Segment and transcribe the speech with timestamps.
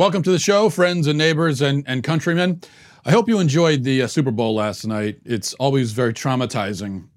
[0.00, 2.62] Welcome to the show, friends and neighbors and, and countrymen.
[3.04, 5.18] I hope you enjoyed the uh, Super Bowl last night.
[5.26, 7.08] It's always very traumatizing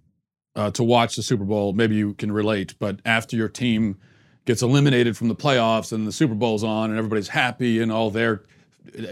[0.57, 1.71] uh, to watch the Super Bowl.
[1.71, 3.97] Maybe you can relate, but after your team
[4.43, 8.11] gets eliminated from the playoffs and the Super Bowl's on and everybody's happy and all
[8.11, 8.43] their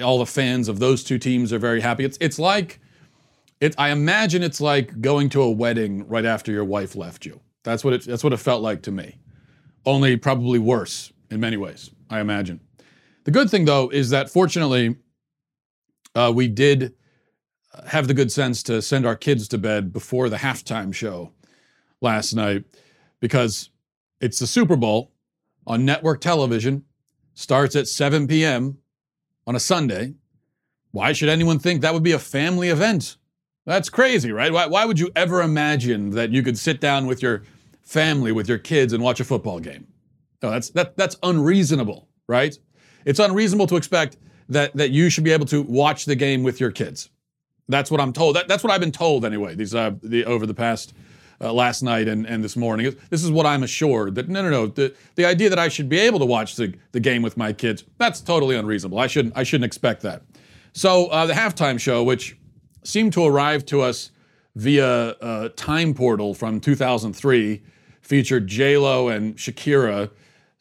[0.04, 2.04] all the fans of those two teams are very happy.
[2.04, 2.82] It's it's like
[3.62, 7.40] it, I imagine it's like going to a wedding right after your wife left you.
[7.64, 9.18] That's what it that's what it felt like to me.
[9.86, 12.60] Only probably worse in many ways, I imagine.
[13.24, 14.96] The good thing, though, is that fortunately,
[16.16, 16.93] uh, we did
[17.88, 21.32] have the good sense to send our kids to bed before the halftime show
[22.02, 22.65] last night
[23.20, 23.70] because
[24.20, 25.12] it's the Super Bowl
[25.65, 26.84] on network television,
[27.34, 28.78] starts at 7 p.m.
[29.48, 30.14] on a Sunday.
[30.92, 33.17] Why should anyone think that would be a family event?
[33.66, 34.52] That's crazy, right?
[34.52, 37.44] Why, why would you ever imagine that you could sit down with your
[37.84, 39.88] family, with your kids, and watch a football game?
[40.42, 42.58] No, that's, that, that's unreasonable, right?
[43.05, 44.17] It's unreasonable to expect
[44.50, 47.09] that that you should be able to watch the game with your kids.
[47.67, 48.36] That's what I'm told.
[48.36, 49.56] That, that's what I've been told anyway.
[49.56, 50.94] These uh, the, over the past
[51.42, 52.95] uh, last night and, and this morning.
[53.09, 54.67] This is what I'm assured that no, no, no.
[54.67, 57.52] The, the idea that I should be able to watch the, the game with my
[57.52, 59.00] kids, that's totally unreasonable.
[59.00, 60.22] I shouldn't, I shouldn't expect that.
[60.73, 62.38] So uh, the halftime show, which
[62.83, 64.11] seemed to arrive to us
[64.56, 67.61] via a time portal from 2003,
[68.02, 70.11] featured J-Lo and Shakira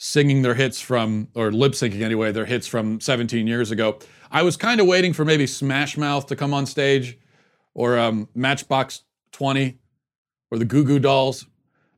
[0.02, 3.98] singing their hits from, or lip syncing anyway, their hits from 17 years ago.
[4.30, 7.18] I was kind of waiting for maybe Smash Mouth to come on stage
[7.74, 9.78] or um, Matchbox 20
[10.50, 11.44] or the Goo Goo Dolls.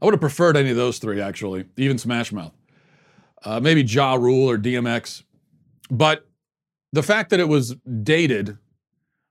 [0.01, 2.53] I would have preferred any of those three, actually, even Smash Mouth.
[3.45, 5.23] Uh, maybe Ja Rule or DMX.
[5.89, 6.27] But
[6.93, 8.59] the fact that it was dated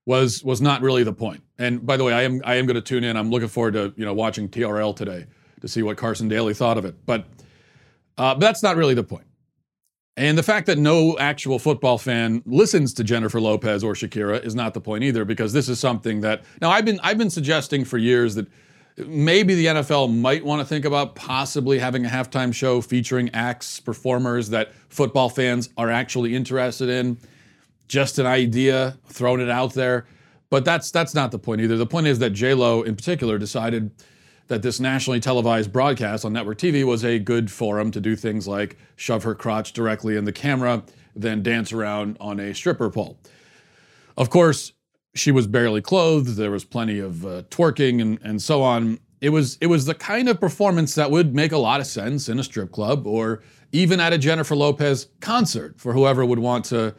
[0.05, 1.43] was was not really the point.
[1.59, 3.17] And by the way, I am I am going to tune in.
[3.17, 5.25] I'm looking forward to you know watching TRL today
[5.59, 6.95] to see what Carson Daly thought of it.
[7.05, 7.25] But
[8.21, 9.25] uh, but that's not really the point.
[10.15, 14.53] And the fact that no actual football fan listens to Jennifer Lopez or Shakira is
[14.53, 17.83] not the point either, because this is something that now I've been I've been suggesting
[17.83, 18.45] for years that
[18.97, 23.79] maybe the NFL might want to think about possibly having a halftime show featuring acts,
[23.79, 27.17] performers that football fans are actually interested in.
[27.87, 30.05] Just an idea, throwing it out there.
[30.51, 31.75] But that's that's not the point either.
[31.75, 33.89] The point is that J Lo in particular decided
[34.51, 38.49] that this nationally televised broadcast on network TV was a good forum to do things
[38.49, 40.83] like shove her crotch directly in the camera,
[41.15, 43.17] then dance around on a stripper pole.
[44.17, 44.73] Of course,
[45.15, 46.35] she was barely clothed.
[46.35, 48.99] There was plenty of uh, twerking and, and so on.
[49.21, 52.27] It was it was the kind of performance that would make a lot of sense
[52.27, 56.65] in a strip club or even at a Jennifer Lopez concert for whoever would want
[56.65, 56.93] to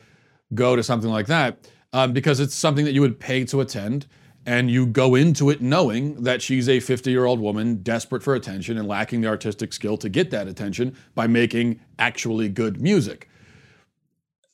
[0.55, 4.07] go to something like that, um, because it's something that you would pay to attend
[4.45, 8.35] and you go into it knowing that she's a 50 year old woman desperate for
[8.35, 13.29] attention and lacking the artistic skill to get that attention by making actually good music.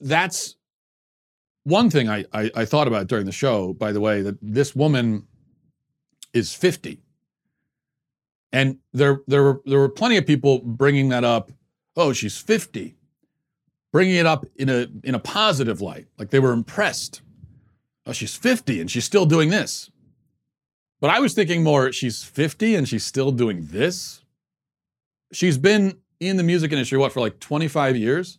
[0.01, 0.57] That's
[1.65, 4.75] one thing I, I, I, thought about during the show, by the way, that this
[4.75, 5.27] woman
[6.33, 7.03] is 50.
[8.53, 11.51] And there, there, were, there were plenty of people bringing that up.
[11.97, 12.95] Oh, she's 50.
[13.93, 17.23] Bringing it up in a, in a positive light, like they were impressed
[18.09, 19.91] oh, she's 50 and she's still doing this.
[21.01, 24.25] But I was thinking more, she's 50 and she's still doing this.
[25.33, 28.39] She's been in the music industry, what, for like 25 years?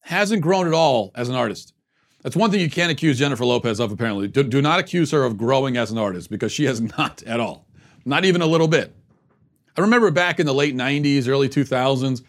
[0.00, 1.74] Hasn't grown at all as an artist.
[2.22, 4.26] That's one thing you can't accuse Jennifer Lopez of, apparently.
[4.26, 7.38] Do, do not accuse her of growing as an artist because she has not at
[7.38, 7.66] all.
[8.04, 8.94] Not even a little bit.
[9.76, 12.22] I remember back in the late 90s, early 2000s,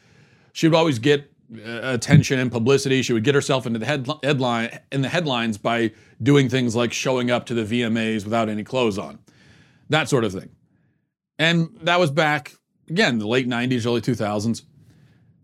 [0.51, 1.32] she would always get
[1.65, 3.01] attention and publicity.
[3.01, 6.93] She would get herself into the head, headline in the headlines by doing things like
[6.93, 9.19] showing up to the VMAs without any clothes on,
[9.89, 10.49] that sort of thing.
[11.39, 12.53] And that was back
[12.89, 14.63] again the late '90s, early 2000s.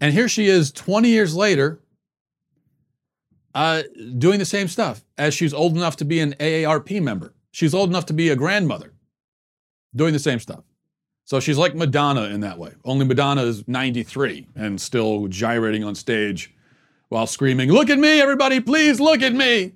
[0.01, 1.81] And here she is, 20 years later,
[3.53, 3.83] uh,
[4.17, 7.33] doing the same stuff as she's old enough to be an AARP member.
[7.51, 8.93] She's old enough to be a grandmother,
[9.95, 10.63] doing the same stuff.
[11.29, 12.71] So she's like Madonna in that way.
[12.83, 16.51] Only Madonna is 93 and still gyrating on stage
[17.09, 19.73] while screaming, Look at me, everybody, please look at me.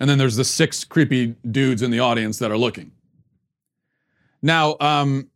[0.00, 2.90] And then there's the six creepy dudes in the audience that are looking.
[4.42, 5.30] Now, um,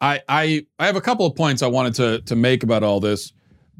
[0.00, 2.98] I, I, I have a couple of points I wanted to, to make about all
[2.98, 3.32] this.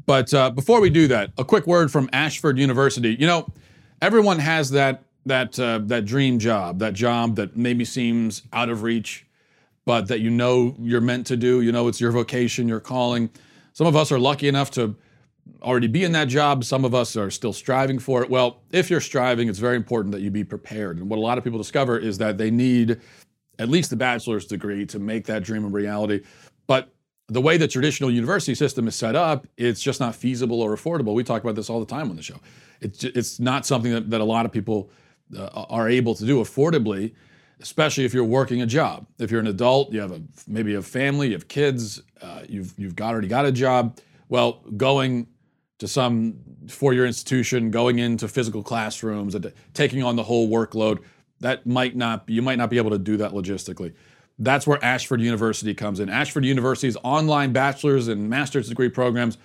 [0.05, 3.17] But uh, before we do that, a quick word from Ashford University.
[3.19, 3.51] You know,
[4.01, 8.83] everyone has that that uh, that dream job, that job that maybe seems out of
[8.83, 9.24] reach
[9.85, 11.61] but that you know you're meant to do.
[11.61, 13.29] You know it's your vocation, your calling.
[13.73, 14.95] Some of us are lucky enough to
[15.61, 16.63] already be in that job.
[16.63, 18.29] Some of us are still striving for it.
[18.29, 20.97] Well, if you're striving, it's very important that you be prepared.
[20.97, 22.99] And what a lot of people discover is that they need
[23.59, 26.21] at least a bachelor's degree to make that dream a reality.
[26.67, 26.89] But
[27.27, 31.13] the way the traditional university system is set up, it's just not feasible or affordable.
[31.13, 32.39] We talk about this all the time on the show.
[32.81, 34.89] It's, it's not something that, that a lot of people
[35.35, 37.13] uh, are able to do affordably,
[37.61, 39.07] especially if you're working a job.
[39.19, 42.73] If you're an adult, you have a maybe a family, you have kids, uh, you've
[42.77, 43.99] you've got, already got a job.
[44.29, 45.27] Well, going
[45.79, 46.35] to some
[46.67, 49.35] four-year institution, going into physical classrooms,
[49.73, 51.03] taking on the whole workload,
[51.41, 53.93] that might not you might not be able to do that logistically.
[54.37, 56.09] That's where Ashford University comes in.
[56.09, 59.37] Ashford University's online bachelor's and master's degree programs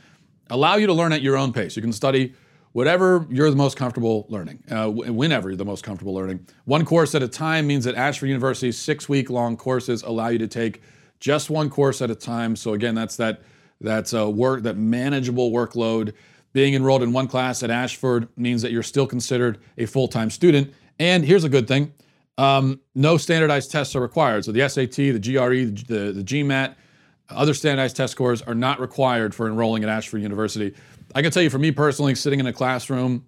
[0.50, 1.76] allow you to learn at your own pace.
[1.76, 2.34] You can study
[2.72, 6.46] whatever you're the most comfortable learning, uh, whenever you're the most comfortable learning.
[6.64, 10.38] One course at a time means that Ashford University's six week long courses allow you
[10.38, 10.82] to take
[11.18, 12.56] just one course at a time.
[12.56, 13.42] So again, that's that
[13.80, 16.14] that's a work that manageable workload.
[16.52, 20.30] Being enrolled in one class at Ashford means that you're still considered a full time
[20.30, 20.72] student.
[20.98, 21.92] And here's a good thing
[22.38, 24.44] um, no standardized tests are required.
[24.44, 26.74] So the SAT, the GRE, the, the GMAT,
[27.28, 30.74] other standardized test scores are not required for enrolling at Ashford University.
[31.14, 33.24] I can tell you for me personally, sitting in a classroom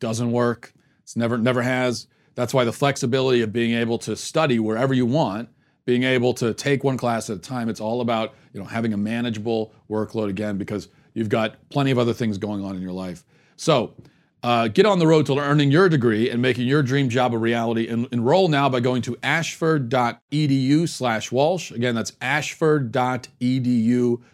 [0.00, 0.72] doesn't work.
[1.02, 2.06] It's never never has.
[2.34, 5.48] That's why the flexibility of being able to study wherever you want,
[5.84, 8.92] being able to take one class at a time, it's all about, you know, having
[8.92, 12.92] a manageable workload again because you've got plenty of other things going on in your
[12.92, 13.24] life.
[13.56, 13.94] So,
[14.42, 17.38] uh, get on the road to earning your degree and making your dream job a
[17.38, 17.88] reality.
[17.88, 21.70] En- enroll now by going to ashford.edu slash Walsh.
[21.70, 22.92] Again, that's ashford.edu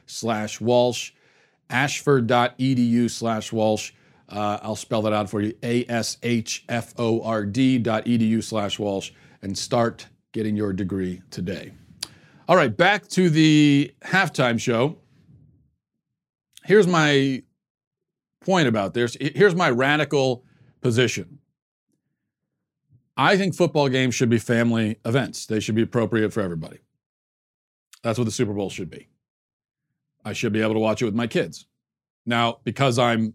[0.07, 1.13] slash Walsh.
[1.71, 3.93] Ashford.edu slash Walsh.
[4.29, 5.55] Uh, I'll spell that out for you.
[5.63, 6.19] A-S-H-F-O-R-D
[7.79, 9.11] dot edu slash Walsh
[9.43, 11.73] and start getting your degree today.
[12.49, 14.97] All right, back to the halftime show.
[16.65, 17.43] Here's my
[18.41, 19.17] point about this.
[19.21, 20.45] Here's my radical
[20.81, 21.39] position.
[23.17, 25.45] I think football games should be family events.
[25.47, 26.79] They should be appropriate for everybody.
[28.03, 29.10] That's what the Super Bowl should be.
[30.25, 31.67] I should be able to watch it with my kids.
[32.27, 33.35] Now, because I'm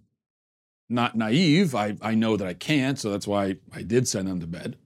[0.89, 4.39] not naive, I, I know that I can't, so that's why I did send them
[4.39, 4.77] to bed.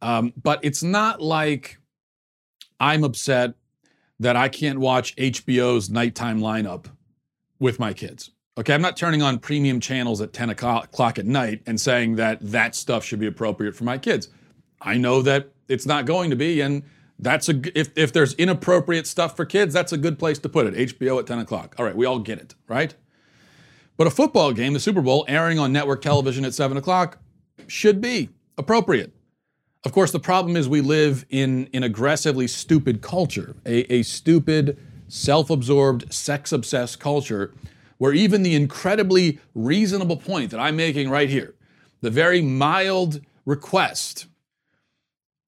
[0.00, 1.78] Um, but it's not like
[2.80, 3.54] I'm upset
[4.18, 6.86] that I can't watch HBO's nighttime lineup
[7.58, 8.30] with my kids.
[8.58, 12.38] Okay, I'm not turning on premium channels at 10 o'clock at night and saying that
[12.42, 14.28] that stuff should be appropriate for my kids.
[14.80, 16.82] I know that it's not going to be, and
[17.22, 20.66] that's a if if there's inappropriate stuff for kids, that's a good place to put
[20.66, 20.74] it.
[20.74, 21.74] HBO at 10 o'clock.
[21.78, 22.94] All right, we all get it, right?
[23.96, 27.18] But a football game, the Super Bowl, airing on network television at 7 o'clock,
[27.68, 29.12] should be appropriate.
[29.84, 34.78] Of course, the problem is we live in an aggressively stupid culture, a, a stupid,
[35.08, 37.52] self-absorbed, sex-obsessed culture
[37.98, 41.54] where even the incredibly reasonable point that I'm making right here,
[42.00, 44.26] the very mild request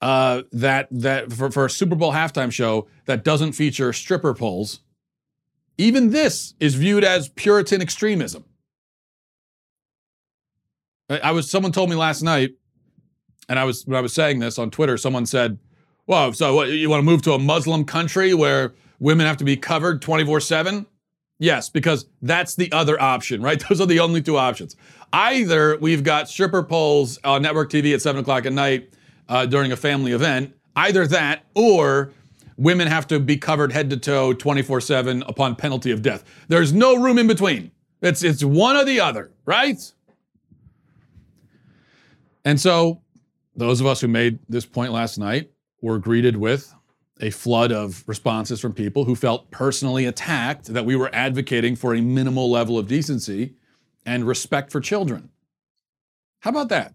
[0.04, 4.80] uh, that that for, for a Super Bowl halftime show that doesn't feature stripper poles,
[5.78, 8.44] even this is viewed as Puritan extremism.
[11.08, 12.52] I was someone told me last night,
[13.48, 15.58] and I was when I was saying this on Twitter, someone said,
[16.06, 19.44] "Well, so what, you want to move to a Muslim country where women have to
[19.44, 20.84] be covered 24 7?"
[21.38, 23.58] Yes, because that's the other option, right?
[23.68, 24.76] Those are the only two options.
[25.14, 28.90] Either we've got stripper poles on network TV at 7 o'clock at night
[29.28, 32.12] uh, during a family event, either that or
[32.56, 36.24] women have to be covered head to toe 24 7 upon penalty of death.
[36.48, 37.70] There's no room in between.
[38.02, 39.80] It's, it's one or the other, right?
[42.44, 43.00] And so,
[43.56, 46.74] those of us who made this point last night were greeted with
[47.20, 51.94] a flood of responses from people who felt personally attacked that we were advocating for
[51.94, 53.54] a minimal level of decency
[54.04, 55.30] and respect for children.
[56.40, 56.92] How about that?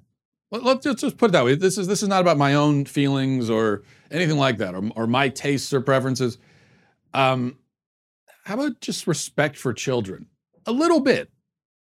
[0.51, 1.56] Let's just put it that way.
[1.56, 5.06] This is this is not about my own feelings or anything like that, or, or
[5.06, 6.38] my tastes or preferences.
[7.13, 7.58] Um,
[8.46, 10.25] how about just respect for children?
[10.65, 11.32] A little bit.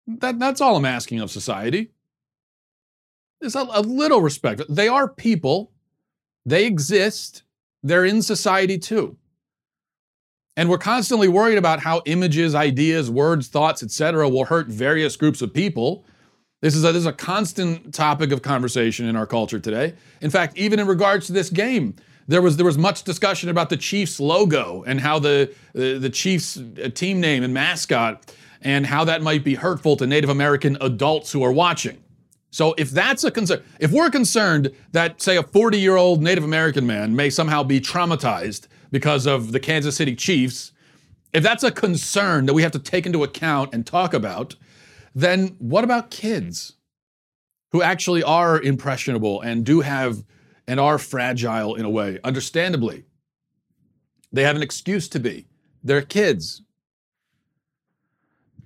[0.07, 1.91] That that's all I'm asking of society.
[3.39, 4.61] There's a, a little respect.
[4.67, 5.71] They are people.
[6.45, 7.43] They exist
[7.85, 9.15] they're in society too.
[10.57, 15.43] And we're constantly worried about how images, ideas, words, thoughts, etc., will hurt various groups
[15.43, 16.03] of people.
[16.65, 19.93] This is, a, this is a constant topic of conversation in our culture today.
[20.21, 21.93] In fact, even in regards to this game,
[22.27, 26.09] there was there was much discussion about the Chiefs logo and how the the, the
[26.09, 30.75] Chiefs uh, team name and mascot and how that might be hurtful to Native American
[30.81, 32.03] adults who are watching.
[32.49, 36.43] So if that's a concern, if we're concerned that, say, a 40 year old Native
[36.43, 40.71] American man may somehow be traumatized because of the Kansas City Chiefs,
[41.31, 44.55] if that's a concern that we have to take into account and talk about,
[45.15, 46.73] then what about kids
[47.71, 50.23] who actually are impressionable and do have
[50.67, 53.05] and are fragile in a way, understandably?
[54.31, 55.47] They have an excuse to be
[55.81, 56.61] They're kids.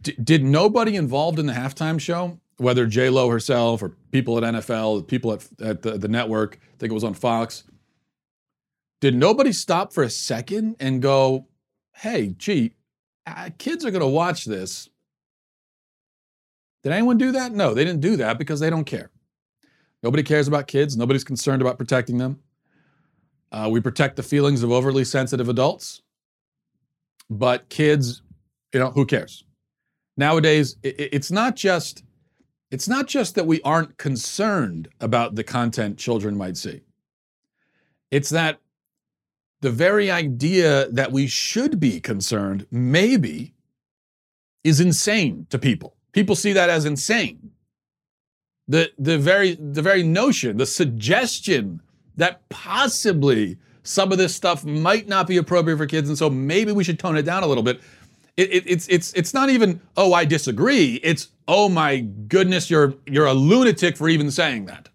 [0.01, 4.55] D- did nobody involved in the halftime show, whether J Lo herself or people at
[4.55, 7.65] NFL, people at, at the, the network, I think it was on Fox,
[9.01, 11.47] did nobody stop for a second and go,
[11.95, 12.73] hey, gee,
[13.27, 14.89] uh, kids are going to watch this.
[16.83, 17.51] Did anyone do that?
[17.51, 19.11] No, they didn't do that because they don't care.
[20.01, 20.95] Nobody cares about kids.
[20.95, 22.39] Nobody's concerned about protecting them.
[23.51, 26.03] Uh, we protect the feelings of overly sensitive adults,
[27.29, 28.21] but kids,
[28.73, 29.43] you know, who cares?
[30.17, 32.03] Nowadays, it, it's not just
[32.71, 36.81] it's not just that we aren't concerned about the content children might see.
[38.11, 38.59] It's that
[39.61, 43.55] the very idea that we should be concerned, maybe,
[44.63, 45.95] is insane to people.
[46.19, 47.51] People see that as insane.
[48.67, 51.81] The, the, very, the very notion, the suggestion
[52.17, 56.73] that possibly some of this stuff might not be appropriate for kids, and so maybe
[56.73, 57.79] we should tone it down a little bit.
[58.35, 60.99] It, it, it's, it's, it's not even, oh, I disagree.
[61.03, 64.89] It's, oh my goodness, you're, you're a lunatic for even saying that.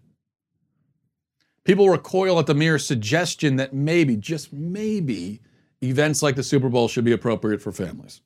[1.63, 5.41] People recoil at the mere suggestion that maybe, just maybe,
[5.81, 8.21] events like the Super Bowl should be appropriate for families.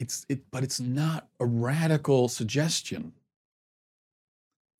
[0.00, 3.12] It's, it, but it's not a radical suggestion.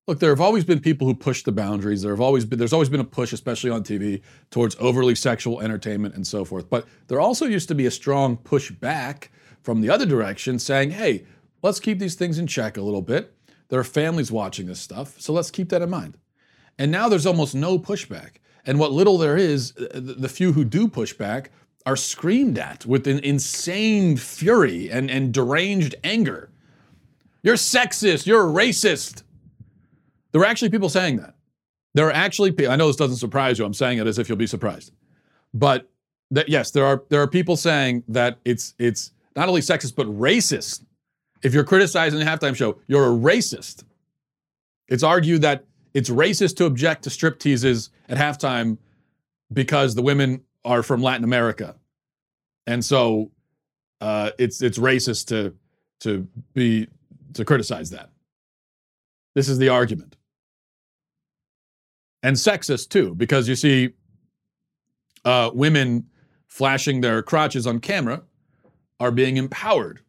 [0.09, 2.03] Look, there have always been people who push the boundaries.
[2.03, 5.61] There have always been, there's always been a push, especially on TV, towards overly sexual
[5.61, 6.69] entertainment and so forth.
[6.69, 9.31] But there also used to be a strong push back
[9.63, 11.27] from the other direction saying, hey,
[11.63, 13.35] let's keep these things in check a little bit.
[13.69, 16.17] There are families watching this stuff, so let's keep that in mind.
[16.79, 18.37] And now there's almost no pushback.
[18.67, 21.51] And what little there is, uh, the few who do push back
[21.87, 26.51] are screamed at with an insane fury and, and deranged anger.
[27.43, 29.23] You're sexist, you're a racist.
[30.33, 31.35] There are actually people saying that.
[31.95, 33.65] There are actually people, I know this doesn't surprise you.
[33.65, 34.93] I'm saying it as if you'll be surprised.
[35.53, 35.89] But
[36.31, 40.07] that yes, there are there are people saying that it's it's not only sexist but
[40.07, 40.85] racist
[41.43, 43.85] if you're criticizing a halftime show, you're a racist.
[44.89, 48.79] It's argued that it's racist to object to strip teases at halftime
[49.53, 51.77] because the women are from Latin America.
[52.67, 53.31] And so
[54.01, 55.55] uh, it's it's racist to
[56.01, 56.89] to be
[57.35, 58.11] to criticize that.
[59.35, 60.17] This is the argument.
[62.23, 63.91] And sexist too, because you see
[65.25, 66.07] uh, women
[66.47, 68.23] flashing their crotches on camera
[68.99, 70.01] are being empowered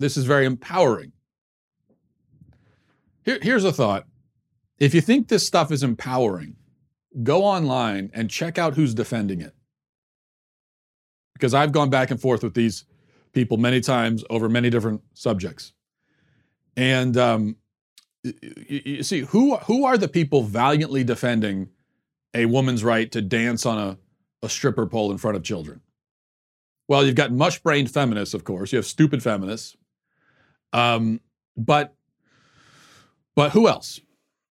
[0.00, 1.12] this is very empowering.
[3.22, 4.06] Here, here's a thought.
[4.78, 6.56] If you think this stuff is empowering,
[7.22, 9.54] go online and check out who's defending it.
[11.40, 12.84] Because I've gone back and forth with these
[13.32, 15.72] people many times over many different subjects.
[16.76, 17.56] And um,
[18.22, 21.70] you, you see, who, who are the people valiantly defending
[22.34, 23.98] a woman's right to dance on a,
[24.42, 25.80] a stripper pole in front of children?
[26.88, 28.72] Well, you've got mush brained feminists, of course.
[28.72, 29.76] You have stupid feminists.
[30.72, 31.20] Um,
[31.56, 31.94] but
[33.34, 34.00] but who else?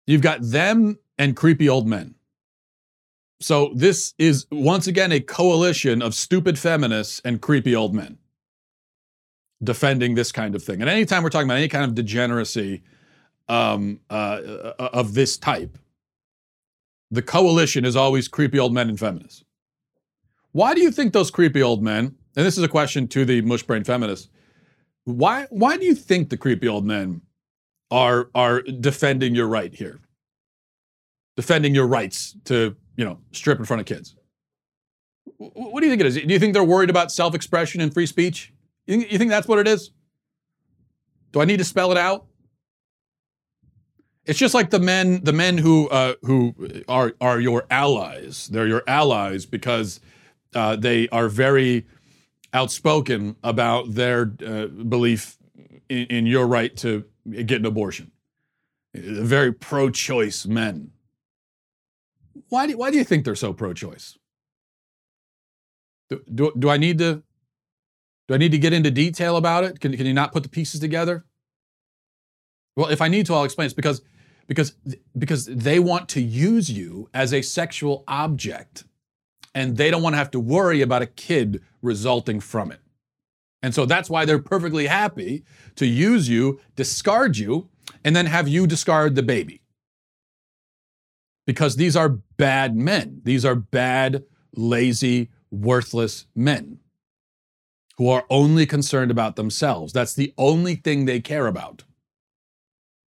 [0.05, 2.15] You've got them and creepy old men.
[3.39, 8.17] So this is once again a coalition of stupid feminists and creepy old men
[9.63, 10.81] defending this kind of thing.
[10.81, 12.83] And anytime we're talking about any kind of degeneracy
[13.47, 15.77] um, uh, uh of this type,
[17.11, 19.43] the coalition is always creepy old men and feminists.
[20.51, 23.41] Why do you think those creepy old men, and this is a question to the
[23.43, 24.29] mushbrain feminists,
[25.05, 27.21] why why do you think the creepy old men
[27.91, 29.99] are are defending your right here?
[31.35, 34.15] Defending your rights to, you know, strip in front of kids.
[35.37, 36.15] What do you think it is?
[36.15, 38.53] Do you think they're worried about self-expression and free speech?
[38.87, 39.91] You think, that's what it is?
[41.31, 42.25] Do I need to spell it out?
[44.25, 46.53] It's just like the men, the men who uh, who
[46.89, 48.47] are are your allies.
[48.47, 50.01] They're your allies because
[50.53, 51.85] uh, they are very
[52.53, 55.37] outspoken about their uh, belief
[55.87, 58.11] in, in, your right to get an abortion.
[58.93, 60.91] Very pro choice men.
[62.49, 64.17] Why do, why do you think they're so pro choice?
[66.09, 67.23] Do, do, do, I need to
[68.27, 69.79] do I need to get into detail about it?
[69.79, 71.25] Can, can you not put the pieces together?
[72.75, 73.65] Well, if I need to, I'll explain.
[73.65, 74.01] It's because
[74.47, 74.73] because
[75.17, 78.85] because they want to use you as a sexual object
[79.53, 82.79] and they don't want to have to worry about a kid resulting from it.
[83.63, 85.43] And so that's why they're perfectly happy
[85.75, 87.69] to use you, discard you,
[88.03, 89.61] and then have you discard the baby.
[91.47, 93.21] Because these are bad men.
[93.23, 94.25] These are bad,
[94.55, 96.79] lazy, worthless men
[97.97, 99.93] who are only concerned about themselves.
[99.93, 101.83] That's the only thing they care about.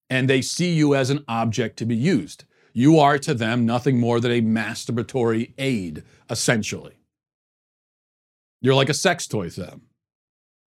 [0.10, 2.46] And they see you as an object to be used.
[2.72, 6.94] You are to them nothing more than a masturbatory aid, essentially.
[8.62, 9.82] You're like a sex toy to them.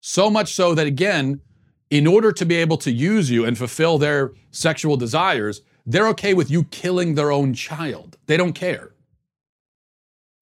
[0.02, 1.40] So much so that, again,
[1.88, 5.62] in order to be able to use you and fulfill their sexual desires,
[5.92, 8.16] they're okay with you killing their own child.
[8.26, 8.92] They don't care.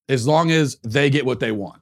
[0.09, 1.81] As long as they get what they want,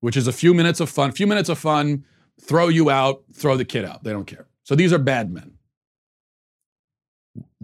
[0.00, 2.04] which is a few minutes of fun, a few minutes of fun,
[2.40, 4.02] throw you out, throw the kid out.
[4.02, 4.48] They don't care.
[4.64, 5.52] So these are bad men.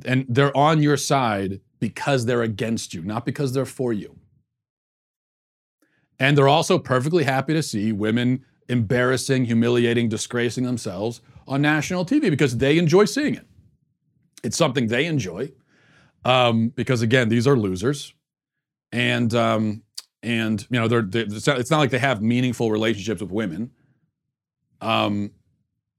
[0.05, 4.17] And they're on your side because they're against you, not because they're for you.
[6.21, 12.31] And they're also perfectly happy to see women embarrassing, humiliating, disgracing themselves on national TV
[12.31, 13.48] because they enjoy seeing it.
[14.45, 15.53] It's something they enjoy
[16.25, 18.15] um, because, again, these are losers,
[18.93, 19.83] and um,
[20.23, 23.71] and you know they're, they're, it's not like they have meaningful relationships with women.
[24.81, 25.33] Um,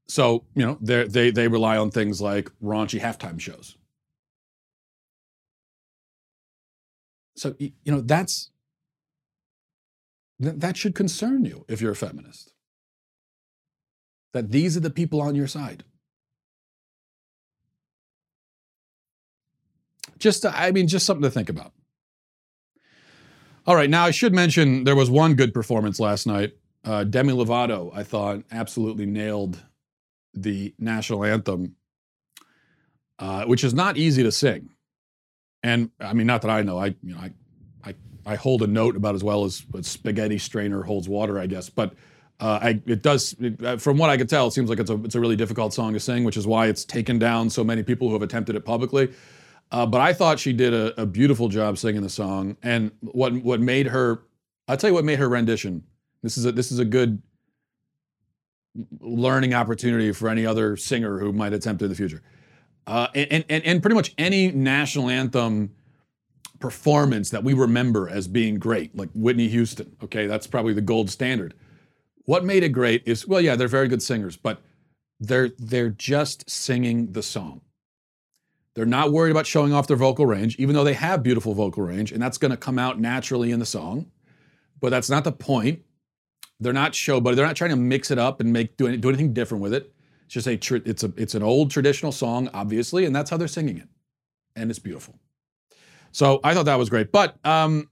[0.08, 3.76] so you know they they they rely on things like raunchy halftime shows.
[7.36, 8.50] So you know that's
[10.38, 12.52] that should concern you if you're a feminist.
[14.32, 15.84] That these are the people on your side.
[20.20, 21.72] Just, I mean, just something to think about.
[23.66, 26.54] All right, now I should mention there was one good performance last night.
[26.84, 29.62] Uh, Demi Lovato, I thought, absolutely nailed
[30.32, 31.76] the national anthem,
[33.18, 34.70] uh, which is not easy to sing.
[35.62, 37.32] And I mean, not that I know, I you know, I
[37.84, 41.46] I I hold a note about as well as a spaghetti strainer holds water, I
[41.46, 41.68] guess.
[41.68, 41.94] But
[42.40, 44.88] uh, I, it does, it, uh, from what I could tell, it seems like it's
[44.90, 47.62] a, it's a really difficult song to sing, which is why it's taken down so
[47.62, 49.12] many people who have attempted it publicly.
[49.72, 52.56] Uh, but I thought she did a, a, beautiful job singing the song.
[52.62, 54.22] And what what made her,
[54.66, 55.84] I'll tell you what made her rendition.
[56.22, 57.22] This is a, this is a good
[59.00, 62.22] learning opportunity for any other singer who might attempt it in the future.
[62.86, 65.70] Uh, and, and, and pretty much any national anthem
[66.58, 69.96] performance that we remember as being great, like Whitney Houston.
[70.02, 71.54] Okay, that's probably the gold standard.
[72.24, 74.60] What made it great is, well, yeah, they're very good singers, but
[75.20, 77.60] they're they're just singing the song.
[78.74, 81.82] They're not worried about showing off their vocal range, even though they have beautiful vocal
[81.82, 84.10] range, and that's going to come out naturally in the song.
[84.80, 85.82] But that's not the point.
[86.60, 88.96] They're not show, but they're not trying to mix it up and make do, any,
[88.96, 89.92] do anything different with it.
[90.26, 93.48] It's just a it's a it's an old traditional song, obviously, and that's how they're
[93.48, 93.88] singing it,
[94.54, 95.18] and it's beautiful.
[96.12, 97.10] So I thought that was great.
[97.10, 97.88] But um,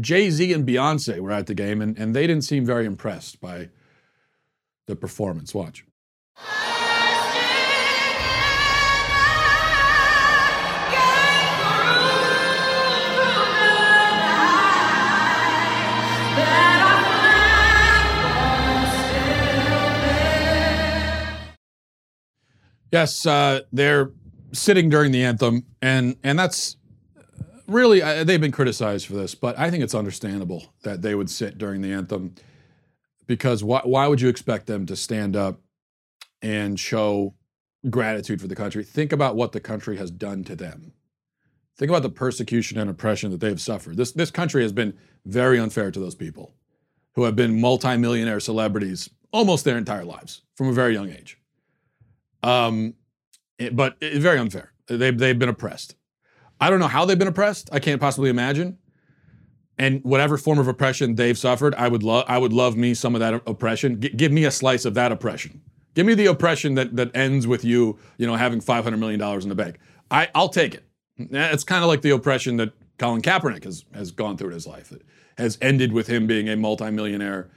[0.00, 3.40] Jay Z and Beyonce were at the game, and, and they didn't seem very impressed
[3.40, 3.68] by
[4.86, 5.54] the performance.
[5.54, 5.84] Watch.
[22.94, 24.12] Yes, uh, they're
[24.52, 26.76] sitting during the anthem, and and that's
[27.66, 31.58] really, they've been criticized for this, but I think it's understandable that they would sit
[31.58, 32.36] during the anthem
[33.26, 35.60] because why, why would you expect them to stand up
[36.40, 37.34] and show
[37.90, 38.84] gratitude for the country?
[38.84, 40.92] Think about what the country has done to them.
[41.76, 43.96] Think about the persecution and oppression that they've suffered.
[43.96, 46.54] This, this country has been very unfair to those people
[47.16, 51.38] who have been multimillionaire celebrities almost their entire lives from a very young age.
[52.44, 52.94] Um,
[53.72, 54.72] but it, very unfair.
[54.86, 55.96] They've, they've been oppressed.
[56.60, 57.68] I don't know how they've been oppressed.
[57.72, 58.78] I can't possibly imagine.
[59.78, 63.16] And whatever form of oppression they've suffered, I would love I would love me some
[63.16, 64.00] of that oppression.
[64.00, 65.62] G- give me a slice of that oppression.
[65.94, 69.44] Give me the oppression that that ends with you, you know, having 500 million dollars
[69.44, 69.78] in the bank.
[70.12, 70.84] I I'll take it.
[71.16, 74.66] It's kind of like the oppression that Colin Kaepernick has has gone through in his
[74.66, 74.92] life.
[74.92, 75.02] It
[75.38, 77.50] has ended with him being a multimillionaire,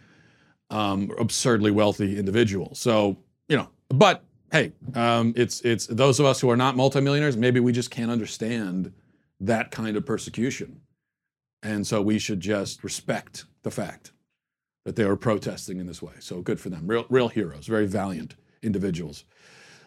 [0.71, 2.73] um, absurdly wealthy individual.
[2.73, 7.37] So you know, but hey, um, it's it's those of us who are not multimillionaires.
[7.37, 8.93] Maybe we just can't understand
[9.39, 10.81] that kind of persecution,
[11.63, 14.11] and so we should just respect the fact
[14.85, 16.13] that they were protesting in this way.
[16.19, 19.25] So good for them, real real heroes, very valiant individuals.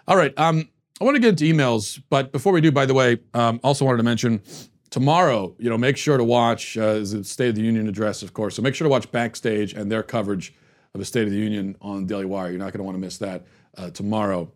[0.07, 0.69] All right, um,
[1.01, 3.85] I want to get into emails, but before we do, by the way, um, also
[3.85, 4.43] wanted to mention
[4.91, 5.55] tomorrow.
[5.59, 8.57] You know, make sure to watch uh, the State of the Union address, of course.
[8.57, 10.55] So make sure to watch backstage and their coverage
[10.93, 12.51] of the State of the Union on Daily Wire.
[12.51, 14.51] You're not going to want to miss that uh, tomorrow,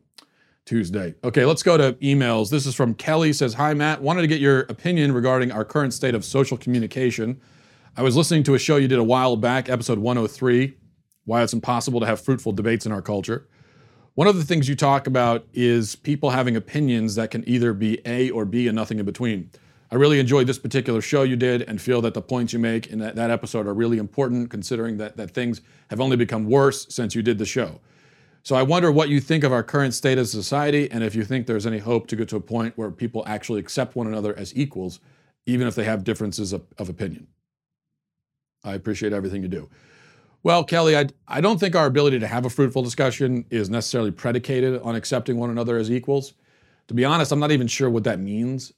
[0.65, 1.15] Tuesday.
[1.23, 2.51] Okay, let's go to emails.
[2.51, 3.33] This is from Kelly.
[3.33, 7.41] Says, "Hi Matt, wanted to get your opinion regarding our current state of social communication.
[7.97, 10.75] I was listening to a show you did a while back, episode 103,
[11.25, 13.47] why it's impossible to have fruitful debates in our culture."
[14.15, 18.01] One of the things you talk about is people having opinions that can either be
[18.07, 19.51] A or B and nothing in between.
[19.91, 22.87] I really enjoyed this particular show you did and feel that the points you make
[22.87, 26.87] in that, that episode are really important considering that, that things have only become worse
[26.91, 27.81] since you did the show.
[28.45, 31.25] So I wonder what you think of our current state of society and if you
[31.25, 34.39] think there's any hope to get to a point where people actually accept one another
[34.39, 35.01] as equals,
[35.47, 37.27] even if they have differences of, of opinion.
[38.63, 39.71] I appreciate everything you do.
[40.43, 44.11] Well, Kelly, I, I don't think our ability to have a fruitful discussion is necessarily
[44.11, 46.35] predicated on accepting one another as equals.
[46.89, 48.75] To be honest, I'm not even sure what that means.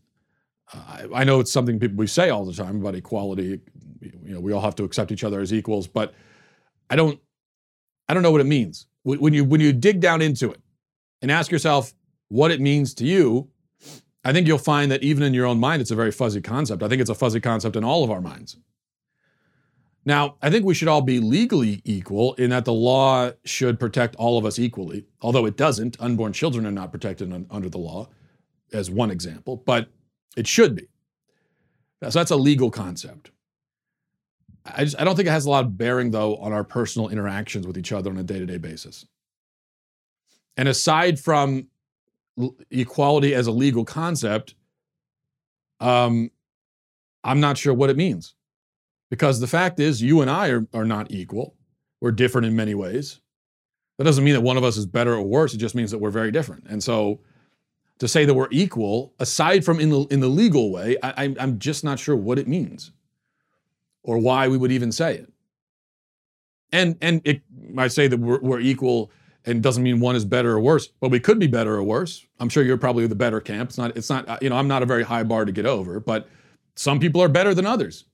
[0.72, 3.60] Uh, I, I know it's something people we say all the time about equality.
[4.00, 6.14] You know, we all have to accept each other as equals, but
[6.88, 7.18] I don't
[8.08, 8.86] I don't know what it means.
[9.06, 10.60] When you when you dig down into it
[11.22, 11.94] and ask yourself
[12.28, 13.48] what it means to you,
[14.24, 16.82] I think you'll find that even in your own mind, it's a very fuzzy concept.
[16.82, 18.56] I think it's a fuzzy concept in all of our minds.
[20.04, 24.16] Now, I think we should all be legally equal in that the law should protect
[24.16, 25.96] all of us equally, although it doesn't.
[26.00, 28.08] Unborn children are not protected un- under the law,
[28.72, 29.88] as one example, but
[30.36, 30.88] it should be.
[32.02, 33.30] So that's a legal concept.
[34.74, 37.08] I, just, I don't think it has a lot of bearing, though, on our personal
[37.08, 39.06] interactions with each other on a day to day basis.
[40.56, 41.68] And aside from
[42.70, 44.54] equality as a legal concept,
[45.80, 46.30] um,
[47.24, 48.34] I'm not sure what it means.
[49.10, 51.54] Because the fact is, you and I are, are not equal.
[52.00, 53.20] We're different in many ways.
[53.98, 55.54] That doesn't mean that one of us is better or worse.
[55.54, 56.66] It just means that we're very different.
[56.68, 57.20] And so
[57.98, 61.58] to say that we're equal, aside from in the, in the legal way, I, I'm
[61.58, 62.90] just not sure what it means
[64.06, 65.32] or why we would even say it.
[66.72, 67.42] And, and it
[67.72, 69.10] might say that we're, we're equal
[69.44, 72.24] and doesn't mean one is better or worse, but we could be better or worse.
[72.40, 73.70] I'm sure you're probably the better camp.
[73.70, 76.00] It's not, it's not, you know, I'm not a very high bar to get over,
[76.00, 76.28] but
[76.74, 78.04] some people are better than others.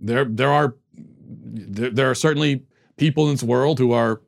[0.00, 2.64] There, there are, there, there are certainly
[2.96, 4.20] people in this world who are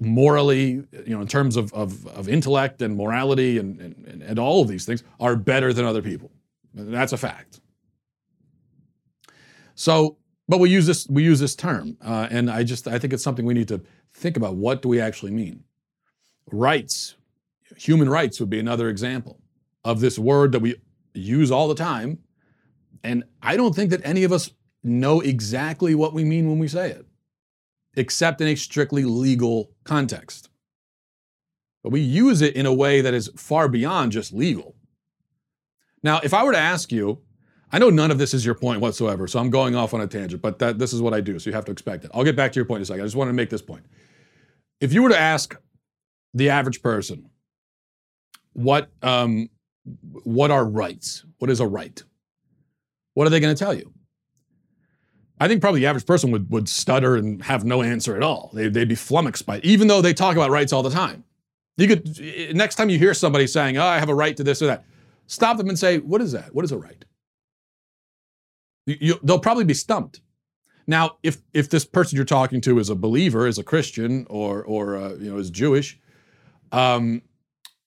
[0.00, 4.62] morally, you know, in terms of, of, of intellect and morality and, and, and all
[4.62, 6.30] of these things, are better than other people.
[6.74, 7.60] That's a fact.
[9.74, 13.12] So, but we use this we use this term, uh, and I just I think
[13.12, 13.82] it's something we need to
[14.12, 14.56] think about.
[14.56, 15.64] What do we actually mean?
[16.52, 17.16] Rights,
[17.76, 19.40] human rights would be another example
[19.84, 20.76] of this word that we
[21.14, 22.18] use all the time
[23.04, 24.50] and I don't think that any of us
[24.82, 27.06] know exactly what we mean when we say it,
[27.96, 30.48] except in a strictly legal context.
[31.82, 34.74] But we use it in a way that is far beyond just legal.
[36.02, 37.20] Now, if I were to ask you,
[37.74, 40.06] I know none of this is your point whatsoever, so I'm going off on a
[40.06, 42.10] tangent, but that, this is what I do, so you have to expect it.
[42.14, 43.02] I'll get back to your point in a second.
[43.02, 43.84] I just wanted to make this point.
[44.80, 45.56] If you were to ask
[46.34, 47.30] the average person,
[48.52, 49.50] what um,
[50.22, 51.24] what are rights?
[51.38, 52.00] What is a right?
[53.14, 53.92] What are they going to tell you?
[55.40, 58.52] I think probably the average person would, would stutter and have no answer at all.
[58.54, 61.24] They, they'd be flummoxed by it, even though they talk about rights all the time.
[61.76, 64.62] You could, next time you hear somebody saying, oh, I have a right to this
[64.62, 64.84] or that,
[65.26, 66.54] stop them and say, what is that?
[66.54, 67.04] What is a right?
[68.86, 70.20] You, they'll probably be stumped.
[70.86, 74.62] Now, if, if this person you're talking to is a believer, is a Christian, or,
[74.62, 75.98] or uh, you know, is Jewish,
[76.72, 77.22] um,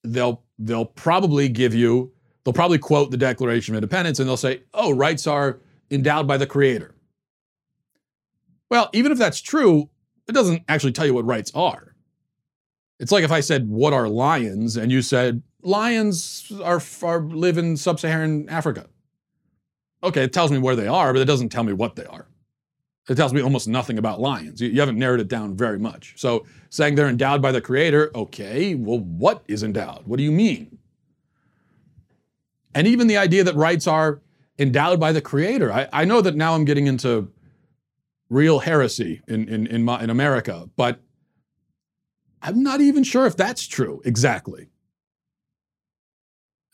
[0.04, 2.12] they'll, they'll probably give you
[2.48, 5.60] They'll probably quote the Declaration of Independence and they'll say, oh, rights are
[5.92, 6.96] endowed by the Creator.
[8.72, 9.90] Well, even if that's true,
[10.30, 11.94] it doesn't actually tell you what rights are.
[13.02, 14.78] It's like if I said, What are lions?
[14.78, 18.88] and you said, Lions are, are live in sub Saharan Africa.
[20.04, 22.28] Okay, it tells me where they are, but it doesn't tell me what they are.
[23.10, 24.62] It tells me almost nothing about lions.
[24.62, 26.14] You, you haven't narrowed it down very much.
[26.18, 30.06] So saying they're endowed by the Creator, okay, well, what is endowed?
[30.06, 30.78] What do you mean?
[32.76, 34.22] And even the idea that rights are
[34.60, 35.72] endowed by the creator.
[35.72, 37.32] I, I know that now I'm getting into
[38.30, 41.00] real heresy in, in, in, my, in America, but
[42.42, 44.70] I'm not even sure if that's true exactly.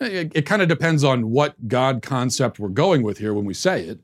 [0.04, 3.54] It, it kind of depends on what God concept we're going with here when we
[3.54, 4.00] say it.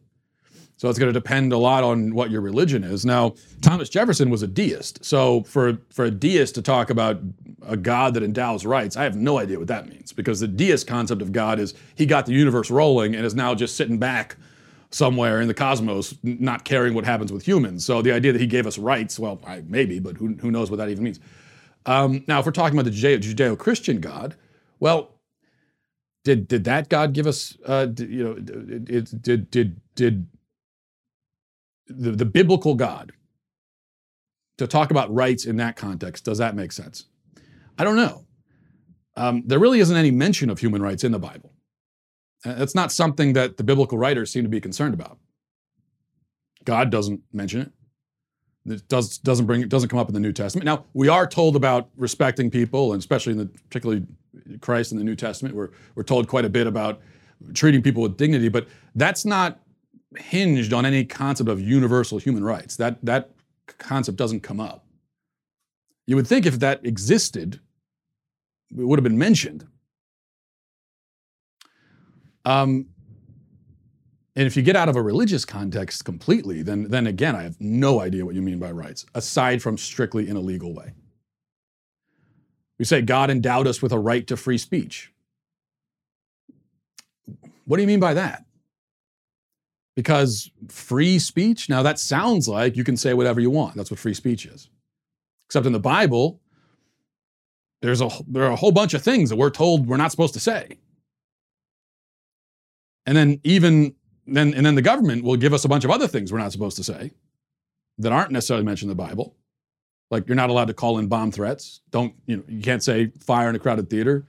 [0.77, 3.05] So it's going to depend a lot on what your religion is.
[3.05, 5.03] Now, Thomas Jefferson was a deist.
[5.03, 7.19] So for, for a deist to talk about
[7.67, 10.87] a God that endows rights, I have no idea what that means because the deist
[10.87, 14.37] concept of God is he got the universe rolling and is now just sitting back
[14.91, 17.83] somewhere in the cosmos, not caring what happens with humans.
[17.85, 20.71] So the idea that he gave us rights, well, I, maybe, but who, who knows
[20.71, 21.19] what that even means.
[21.87, 24.35] Um, now, if we're talking about the Judeo Christian God,
[24.79, 25.11] well,
[26.29, 27.57] did did that God give us?
[27.65, 30.27] Uh, did, you know, did did did did
[31.87, 33.11] the, the biblical God,
[34.59, 37.05] to talk about rights in that context, does that make sense?
[37.79, 38.25] I don't know.
[39.15, 41.51] Um, there really isn't any mention of human rights in the Bible.
[42.45, 45.17] That's not something that the biblical writers seem to be concerned about.
[46.63, 47.71] God doesn't mention it.
[48.71, 50.65] It does, doesn't bring it doesn't come up in the New Testament.
[50.65, 54.05] Now we are told about respecting people, and especially in the particularly
[54.61, 57.01] Christ in the New Testament, we're we're told quite a bit about
[57.53, 59.59] treating people with dignity, but that's not
[60.17, 62.75] hinged on any concept of universal human rights.
[62.75, 63.31] That, that
[63.77, 64.83] concept doesn't come up.
[66.07, 67.59] You would think if that existed,
[68.71, 69.67] it would have been mentioned.
[72.45, 72.87] Um,
[74.35, 77.57] And if you get out of a religious context completely, then, then again, I have
[77.59, 80.93] no idea what you mean by rights, aside from strictly in a legal way.
[82.79, 85.11] We say God endowed us with a right to free speech.
[87.65, 88.45] What do you mean by that?
[89.95, 93.75] Because free speech, now that sounds like you can say whatever you want.
[93.75, 94.69] That's what free speech is.
[95.47, 96.39] Except in the Bible,
[97.81, 100.33] there's a, there are a whole bunch of things that we're told we're not supposed
[100.35, 100.77] to say.
[103.05, 103.93] And then even
[104.25, 106.51] then, and then the government will give us a bunch of other things we're not
[106.51, 107.11] supposed to say
[107.97, 109.35] that aren't necessarily mentioned in the Bible.
[110.11, 111.81] Like you're not allowed to call in bomb threats.
[111.91, 112.43] Don't you know?
[112.47, 114.25] You can't say fire in a crowded theater,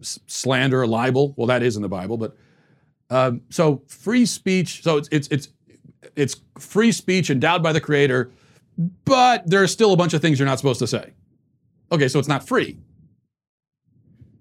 [0.00, 1.34] S- slander, libel.
[1.36, 2.36] Well, that is in the Bible, but
[3.10, 4.82] um, so free speech.
[4.82, 5.48] So it's it's it's
[6.16, 8.30] it's free speech endowed by the Creator,
[9.04, 11.12] but there are still a bunch of things you're not supposed to say.
[11.92, 12.78] Okay, so it's not free.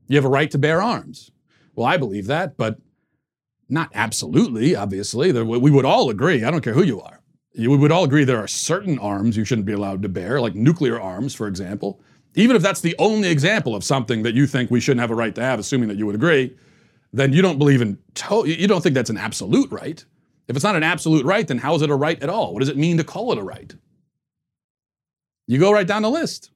[0.07, 1.31] You have a right to bear arms.
[1.75, 2.79] Well, I believe that, but
[3.69, 5.31] not absolutely, obviously.
[5.31, 7.18] We would all agree, I don't care who you are.
[7.57, 10.55] We would all agree there are certain arms you shouldn't be allowed to bear, like
[10.55, 11.99] nuclear arms, for example.
[12.35, 15.15] Even if that's the only example of something that you think we shouldn't have a
[15.15, 16.55] right to have, assuming that you would agree,
[17.11, 20.05] then you don't believe in, to- you don't think that's an absolute right.
[20.47, 22.53] If it's not an absolute right, then how is it a right at all?
[22.53, 23.73] What does it mean to call it a right?
[25.47, 26.51] You go right down the list.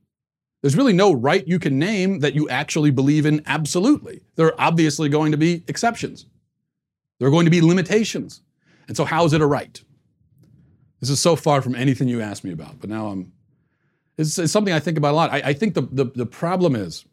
[0.62, 4.22] There's really no right you can name that you actually believe in absolutely.
[4.36, 6.28] There are obviously going to be exceptions.
[7.20, 8.42] There are going to be limitations.
[8.88, 9.82] And so, how is it a right?
[11.04, 13.34] This is so far from anything you asked me about, but now I'm.
[14.18, 15.34] It's, it's something I think about a lot.
[15.34, 17.04] I, I think the, the, the, problem is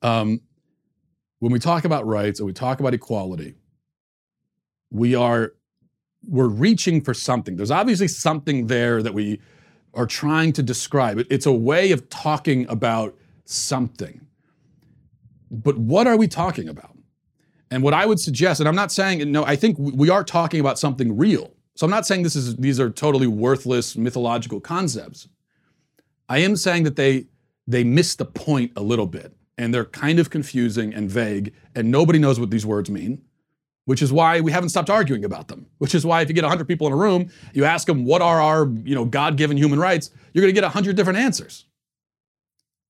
[0.00, 0.40] um,
[1.40, 3.56] when we talk about rights and we talk about equality,
[4.92, 5.54] we are
[6.28, 7.56] we're reaching for something.
[7.56, 9.40] There's obviously something there that we
[9.94, 11.26] are trying to describe.
[11.28, 14.24] It's a way of talking about something.
[15.50, 16.96] But what are we talking about?
[17.72, 20.60] And what I would suggest, and I'm not saying, no, I think we are talking
[20.60, 21.55] about something real.
[21.76, 25.28] So I'm not saying this is these are totally worthless mythological concepts.
[26.28, 27.26] I am saying that they
[27.66, 31.90] they miss the point a little bit and they're kind of confusing and vague and
[31.90, 33.22] nobody knows what these words mean,
[33.84, 35.66] which is why we haven't stopped arguing about them.
[35.78, 38.22] Which is why if you get 100 people in a room, you ask them what
[38.22, 41.66] are our, you know, God-given human rights, you're going to get 100 different answers.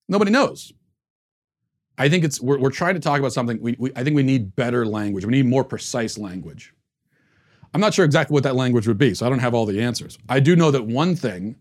[0.09, 0.73] Nobody knows.
[1.99, 3.61] I think it's we're, we're trying to talk about something.
[3.61, 5.25] We, we, I think we need better language.
[5.25, 6.73] We need more precise language.
[7.75, 9.83] I'm not sure exactly what that language would be, so I don't have all the
[9.83, 10.19] answers.
[10.29, 11.57] I do know that one thing,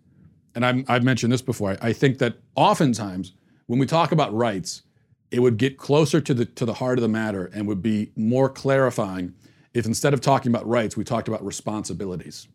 [0.54, 1.72] and i have mentioned this before.
[1.72, 3.34] I, I think that oftentimes
[3.68, 4.84] when we talk about rights,
[5.32, 8.12] it would get closer to the to the heart of the matter and would be
[8.15, 9.34] more clarifying
[9.76, 12.48] if instead of talking about rights, we talked about responsibilities.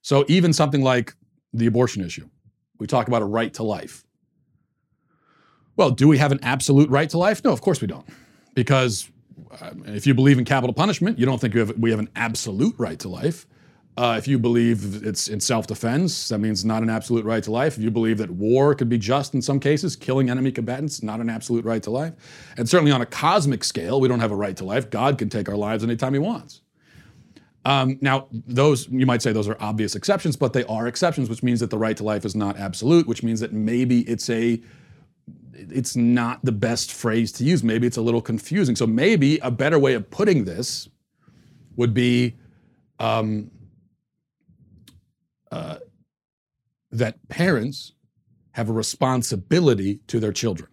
[0.00, 1.14] So even something like
[1.52, 2.28] the abortion issue,
[2.78, 4.04] we talk about a right to life.
[5.76, 7.44] Well, do we have an absolute right to life?
[7.44, 8.06] No, of course we don't.
[8.54, 9.10] Because
[9.86, 12.74] if you believe in capital punishment, you don't think we have, we have an absolute
[12.78, 13.46] right to life.
[13.96, 17.50] Uh, if you believe it's in self defense, that means not an absolute right to
[17.50, 17.76] life.
[17.76, 21.20] If you believe that war could be just in some cases, killing enemy combatants, not
[21.20, 22.14] an absolute right to life.
[22.56, 24.88] And certainly on a cosmic scale, we don't have a right to life.
[24.88, 26.62] God can take our lives anytime he wants.
[27.64, 31.42] Um, now, those, you might say those are obvious exceptions, but they are exceptions, which
[31.42, 34.60] means that the right to life is not absolute, which means that maybe it's a
[35.54, 37.62] it's not the best phrase to use.
[37.62, 38.76] Maybe it's a little confusing.
[38.76, 40.88] So maybe a better way of putting this
[41.76, 42.36] would be
[42.98, 43.50] um,
[45.50, 45.78] uh,
[46.90, 47.92] that parents
[48.52, 50.68] have a responsibility to their children.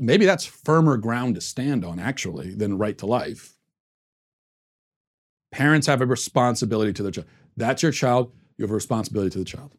[0.00, 3.56] Maybe that's firmer ground to stand on, actually, than right to life.
[5.52, 7.28] Parents have a responsibility to their child.
[7.56, 8.32] That's your child.
[8.56, 9.72] You have a responsibility to the child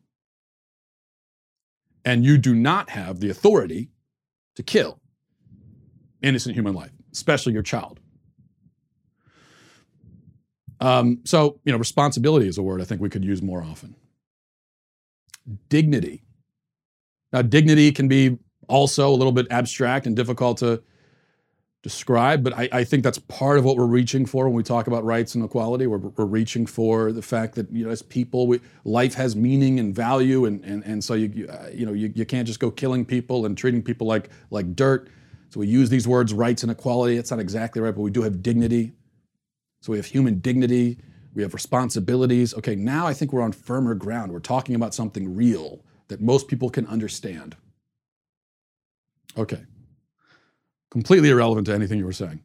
[2.05, 3.89] and you do not have the authority
[4.55, 4.99] to kill
[6.21, 7.99] innocent human life, especially your child.
[10.79, 13.95] Um, so, you know, responsibility is a word I think we could use more often.
[15.69, 16.23] Dignity.
[17.31, 18.37] Now, dignity can be
[18.67, 20.81] also a little bit abstract and difficult to
[21.83, 24.85] describe, but I, I, think that's part of what we're reaching for when we talk
[24.85, 25.87] about rights and equality.
[25.87, 29.79] We're, we're reaching for the fact that you know, as people, we, life has meaning
[29.79, 32.59] and value, and and, and so you you, uh, you know you, you can't just
[32.59, 35.09] go killing people and treating people like like dirt.
[35.49, 37.17] So we use these words, rights and equality.
[37.17, 38.93] It's not exactly right, but we do have dignity.
[39.81, 40.99] So we have human dignity.
[41.33, 42.53] We have responsibilities.
[42.53, 44.31] Okay, now I think we're on firmer ground.
[44.31, 47.55] We're talking about something real that most people can understand.
[49.37, 49.61] Okay
[50.91, 52.43] completely irrelevant to anything you were saying.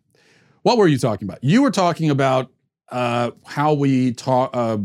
[0.62, 1.44] What were you talking about?
[1.44, 2.50] You were talking about
[2.88, 4.78] uh, how we talk, uh,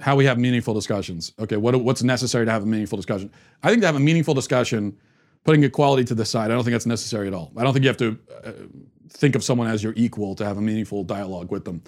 [0.00, 1.32] how we have meaningful discussions.
[1.38, 3.30] Okay, what, what's necessary to have a meaningful discussion?
[3.62, 4.96] I think to have a meaningful discussion,
[5.44, 7.52] putting equality to the side, I don't think that's necessary at all.
[7.56, 8.52] I don't think you have to uh,
[9.10, 11.82] think of someone as your equal to have a meaningful dialogue with them.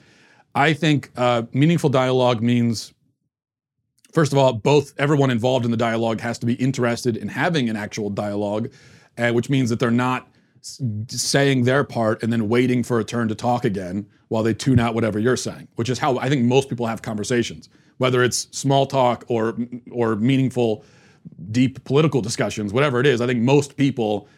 [0.55, 2.93] I think uh, meaningful dialogue means,
[4.13, 7.69] first of all, both everyone involved in the dialogue has to be interested in having
[7.69, 8.71] an actual dialogue,
[9.19, 10.30] uh, which means that they're not
[10.63, 14.79] saying their part and then waiting for a turn to talk again while they tune
[14.79, 17.69] out whatever you're saying, which is how I think most people have conversations,
[17.99, 19.57] whether it's small talk or
[19.91, 20.85] or meaningful,
[21.51, 23.21] deep political discussions, whatever it is.
[23.21, 24.29] I think most people,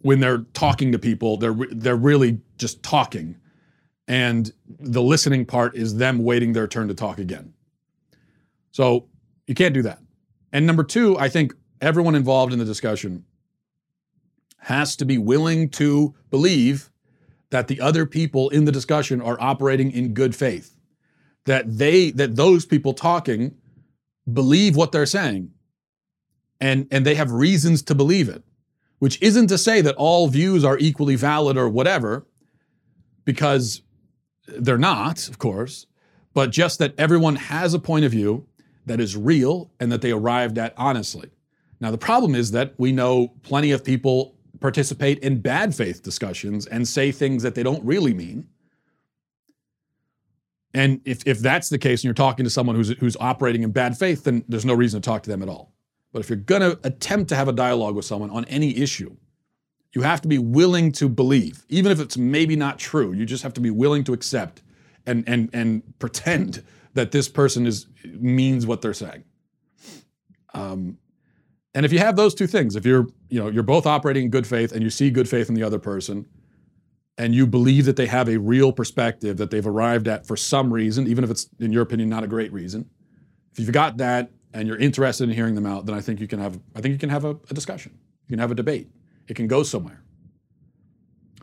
[0.00, 3.36] when they're talking to people, they're they're really just talking,
[4.08, 7.52] and the listening part is them waiting their turn to talk again.
[8.70, 9.08] So
[9.46, 9.98] you can't do that.
[10.52, 13.24] And number two, I think everyone involved in the discussion
[14.64, 16.90] has to be willing to believe
[17.50, 20.76] that the other people in the discussion are operating in good faith
[21.44, 23.54] that they that those people talking
[24.32, 25.50] believe what they're saying
[26.60, 28.42] and and they have reasons to believe it
[28.98, 32.26] which isn't to say that all views are equally valid or whatever
[33.24, 33.82] because
[34.46, 35.86] they're not of course
[36.34, 38.46] but just that everyone has a point of view
[38.86, 41.30] that is real and that they arrived at honestly.
[41.80, 44.33] Now the problem is that we know plenty of people
[44.64, 48.48] participate in bad faith discussions and say things that they don't really mean.
[50.72, 53.72] And if, if that's the case and you're talking to someone who's, who's operating in
[53.72, 55.74] bad faith, then there's no reason to talk to them at all.
[56.14, 59.14] But if you're going to attempt to have a dialogue with someone on any issue,
[59.92, 63.12] you have to be willing to believe, even if it's maybe not true.
[63.12, 64.62] You just have to be willing to accept
[65.04, 69.24] and, and, and pretend that this person is means what they're saying.
[70.54, 70.96] Um,
[71.74, 74.30] and if you have those two things, if you're, you know, you're both operating in
[74.30, 76.26] good faith and you see good faith in the other person,
[77.18, 80.72] and you believe that they have a real perspective that they've arrived at for some
[80.72, 82.88] reason, even if it's, in your opinion, not a great reason,
[83.52, 86.26] if you've got that and you're interested in hearing them out, then I think you
[86.26, 87.92] can have, I think you can have a, a discussion.
[88.26, 88.88] You can have a debate.
[89.28, 90.02] It can go somewhere.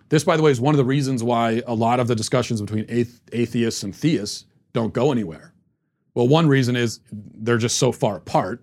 [0.10, 2.62] This, by the way, is one of the reasons why a lot of the discussions
[2.62, 2.86] between
[3.32, 5.54] atheists and theists don't go anywhere.
[6.16, 8.62] Well, one reason is they're just so far apart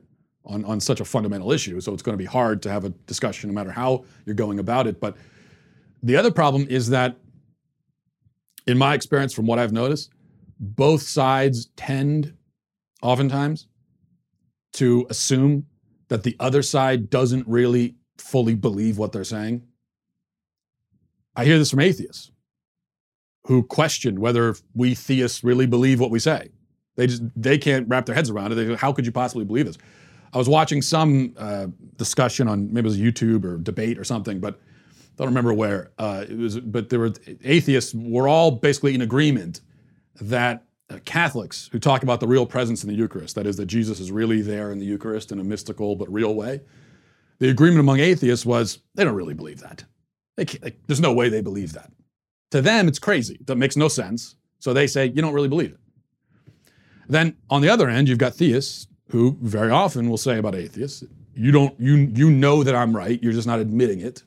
[0.49, 1.81] on, on such a fundamental issue.
[1.81, 4.59] So it's going to be hard to have a discussion no matter how you're going
[4.59, 4.99] about it.
[5.01, 5.17] But
[6.03, 7.17] the other problem is that,
[8.67, 10.11] in my experience, from what I've noticed,
[10.59, 12.35] both sides tend
[13.03, 13.69] oftentimes
[14.75, 15.67] to assume
[16.09, 19.63] that the other side doesn't really fully believe what they're saying.
[21.37, 22.33] I hear this from atheists
[23.47, 26.51] who question whether we theists really believe what we say.
[26.97, 28.57] They just they can't wrap their heads around it.
[28.57, 29.79] They go, how could you possibly believe this?
[30.33, 34.41] I was watching some uh, discussion on maybe it was YouTube or debate or something,
[34.41, 36.61] but I don't remember where uh, it was.
[36.61, 37.13] But there were
[37.45, 39.61] atheists were all basically in agreement
[40.21, 43.67] that uh, Catholics who talk about the real presence in the Eucharist, that is, that
[43.67, 46.61] Jesus is really there in the Eucharist in a mystical but real way.
[47.39, 49.85] The agreement among atheists was they don't really believe that.
[50.37, 50.45] They
[50.87, 51.91] there's no way they believe that.
[52.53, 53.39] To them, it's crazy.
[53.47, 54.37] That makes no sense.
[54.61, 55.81] So they say you don't really believe it.
[57.09, 61.05] Then on the other end, you've got theists who very often will say about atheists,
[61.35, 64.23] you don't, you, you know that I'm right, you're just not admitting it.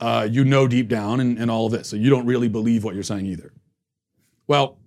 [0.00, 1.88] Uh, you know deep down and, and all of this.
[1.88, 3.52] So you don't really believe what you're saying either.
[4.46, 4.78] Well,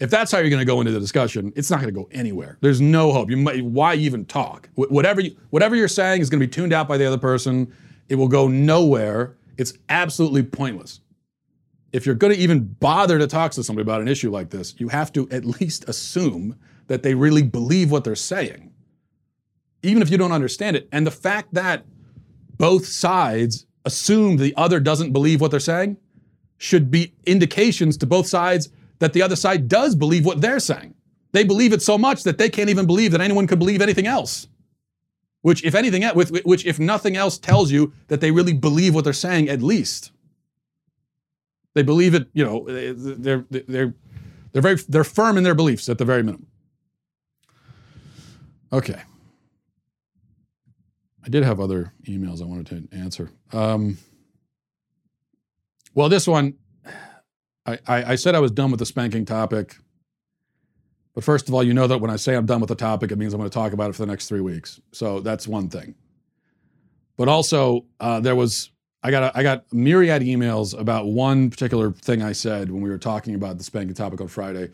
[0.00, 2.08] if that's how you're going to go into the discussion, it's not going to go
[2.10, 2.58] anywhere.
[2.60, 3.30] There's no hope.
[3.30, 4.68] You might, why even talk?
[4.74, 7.18] Wh- whatever you, whatever you're saying is going to be tuned out by the other
[7.18, 7.72] person.
[8.08, 9.36] It will go nowhere.
[9.56, 11.00] It's absolutely pointless.
[11.92, 14.74] If you're going to even bother to talk to somebody about an issue like this,
[14.78, 16.56] you have to at least assume
[16.90, 18.72] that they really believe what they're saying,
[19.84, 20.88] even if you don't understand it.
[20.90, 21.86] And the fact that
[22.58, 25.98] both sides assume the other doesn't believe what they're saying
[26.58, 30.96] should be indications to both sides that the other side does believe what they're saying.
[31.30, 34.08] They believe it so much that they can't even believe that anyone could believe anything
[34.08, 34.48] else.
[35.42, 39.12] Which, if anything, which if nothing else tells you that they really believe what they're
[39.12, 40.10] saying, at least
[41.74, 42.28] they believe it.
[42.32, 43.94] You know, they're they're
[44.52, 46.48] they're very they're firm in their beliefs at the very minimum.
[48.72, 49.00] Okay.
[51.24, 53.30] I did have other emails I wanted to answer.
[53.52, 53.98] Um,
[55.94, 56.54] well, this one,
[57.66, 59.76] I, I, I, said I was done with the spanking topic.
[61.14, 63.10] But first of all, you know that when I say I'm done with the topic,
[63.10, 64.80] it means I'm going to talk about it for the next three weeks.
[64.92, 65.94] So that's one thing.
[67.16, 68.70] But also, uh, there was
[69.02, 72.90] I got a, I got myriad emails about one particular thing I said when we
[72.90, 74.70] were talking about the spanking topic on Friday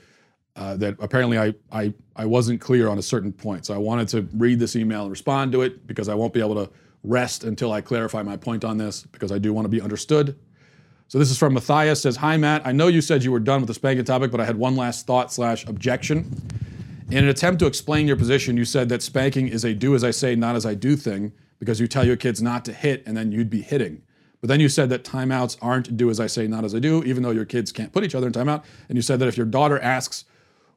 [0.57, 3.67] uh, that apparently I, I, I wasn't clear on a certain point.
[3.67, 6.41] So I wanted to read this email and respond to it because I won't be
[6.41, 6.71] able to
[7.05, 10.37] rest until I clarify my point on this because I do want to be understood.
[11.09, 13.61] So this is from Matthias says, Hi Matt, I know you said you were done
[13.61, 16.33] with the spanking topic, but I had one last thought slash objection.
[17.11, 20.03] In an attempt to explain your position, you said that spanking is a do as
[20.03, 23.05] I say, not as I do thing because you tell your kids not to hit
[23.07, 24.03] and then you'd be hitting.
[24.41, 27.03] But then you said that timeouts aren't do as I say, not as I do,
[27.05, 28.65] even though your kids can't put each other in timeout.
[28.89, 30.25] And you said that if your daughter asks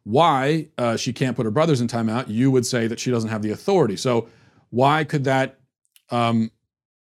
[0.10, 3.30] why uh, she can't put her brothers in timeout, you would say that she doesn't
[3.30, 3.96] have the authority.
[3.96, 4.28] So
[4.72, 5.60] why could that?
[6.10, 6.50] Um,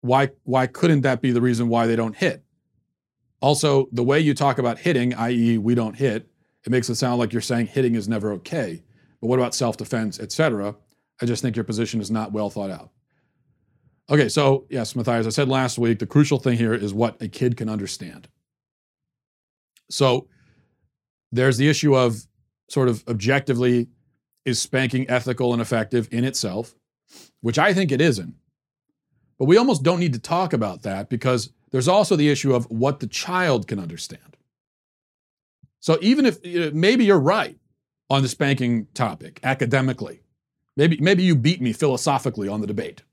[0.01, 2.43] why why couldn't that be the reason why they don't hit?
[3.41, 6.29] Also, the way you talk about hitting, i.e., we don't hit,
[6.65, 8.83] it makes it sound like you're saying hitting is never okay.
[9.21, 10.75] But what about self-defense, etc.?
[11.21, 12.89] I just think your position is not well thought out.
[14.09, 17.29] Okay, so yes, Matthias, I said last week the crucial thing here is what a
[17.29, 18.27] kid can understand.
[19.89, 20.27] So
[21.31, 22.25] there's the issue of
[22.69, 23.89] sort of objectively
[24.45, 26.75] is spanking ethical and effective in itself,
[27.41, 28.35] which I think it isn't.
[29.37, 32.69] But we almost don't need to talk about that because there's also the issue of
[32.69, 34.37] what the child can understand.
[35.79, 37.57] So even if maybe you're right
[38.09, 40.21] on the spanking topic academically,
[40.75, 43.03] maybe maybe you beat me philosophically on the debate,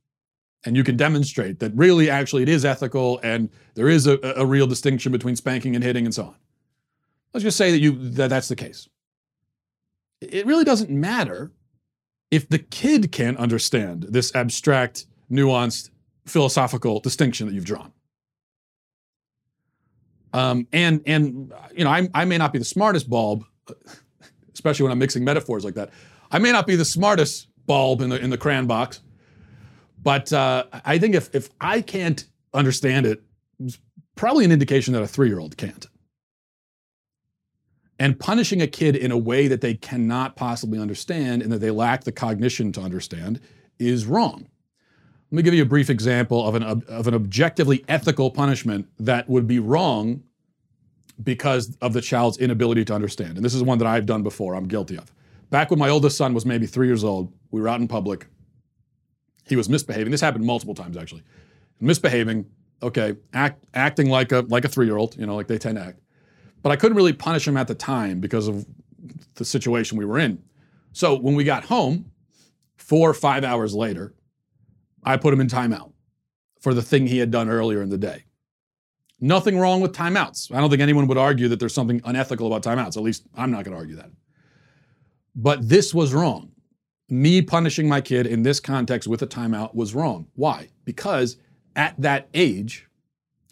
[0.65, 4.45] and you can demonstrate that really actually it is ethical and there is a, a
[4.45, 6.35] real distinction between spanking and hitting and so on.
[7.33, 8.89] Let's just say that you that that's the case.
[10.21, 11.53] It really doesn't matter
[12.31, 15.91] if the kid can't understand this abstract, nuanced,
[16.27, 17.93] philosophical distinction that you've drawn.
[20.33, 23.45] Um, and and you know, I, I may not be the smartest bulb,
[24.53, 25.91] especially when I'm mixing metaphors like that.
[26.31, 29.01] I may not be the smartest bulb in the in the crayon box,
[30.03, 33.23] but uh, I think if if I can't understand it,
[33.61, 33.79] it's
[34.15, 35.87] probably an indication that a three year old can't.
[37.99, 41.71] And punishing a kid in a way that they cannot possibly understand and that they
[41.71, 43.41] lack the cognition to understand
[43.79, 44.49] is wrong.
[45.31, 49.29] Let me give you a brief example of an, of an objectively ethical punishment that
[49.29, 50.23] would be wrong
[51.23, 53.37] because of the child's inability to understand.
[53.37, 55.11] And this is one that I've done before, I'm guilty of.
[55.51, 58.27] Back when my oldest son was maybe three years old, we were out in public.
[59.47, 60.11] He was misbehaving.
[60.11, 61.23] This happened multiple times actually.
[61.81, 62.47] Misbehaving,
[62.83, 66.01] okay, act, acting like a like a three-year-old, you know, like they tend to act.
[66.67, 68.67] But I couldn't really punish him at the time because of
[69.37, 70.43] the situation we were in.
[70.91, 72.11] So when we got home,
[72.77, 74.17] four or five hours later,
[75.05, 75.93] I put him in timeout
[76.61, 78.25] for the thing he had done earlier in the day.
[79.21, 80.53] Nothing wrong with timeouts.
[80.53, 82.97] I don't think anyone would argue that there's something unethical about timeouts.
[82.97, 84.11] At least I'm not going to argue that.
[85.37, 86.51] But this was wrong.
[87.09, 90.27] Me punishing my kid in this context with a timeout was wrong.
[90.35, 90.71] Why?
[90.85, 91.37] Because
[91.77, 92.89] at that age,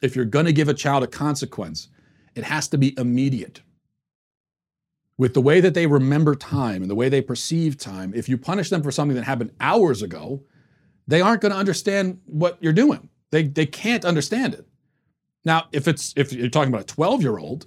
[0.02, 1.90] if you're going to give a child a consequence,
[2.34, 3.62] it has to be immediate.
[5.16, 8.36] With the way that they remember time and the way they perceive time, if you
[8.36, 10.42] punish them for something that happened hours ago,
[11.06, 13.08] they aren't going to understand what you're doing.
[13.30, 14.66] They, they can't understand it.
[15.44, 17.66] Now, if it's if you're talking about a 12 year old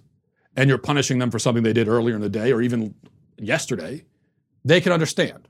[0.56, 2.96] and you're punishing them for something they did earlier in the day or even
[3.38, 4.04] yesterday,
[4.66, 5.48] they can understand.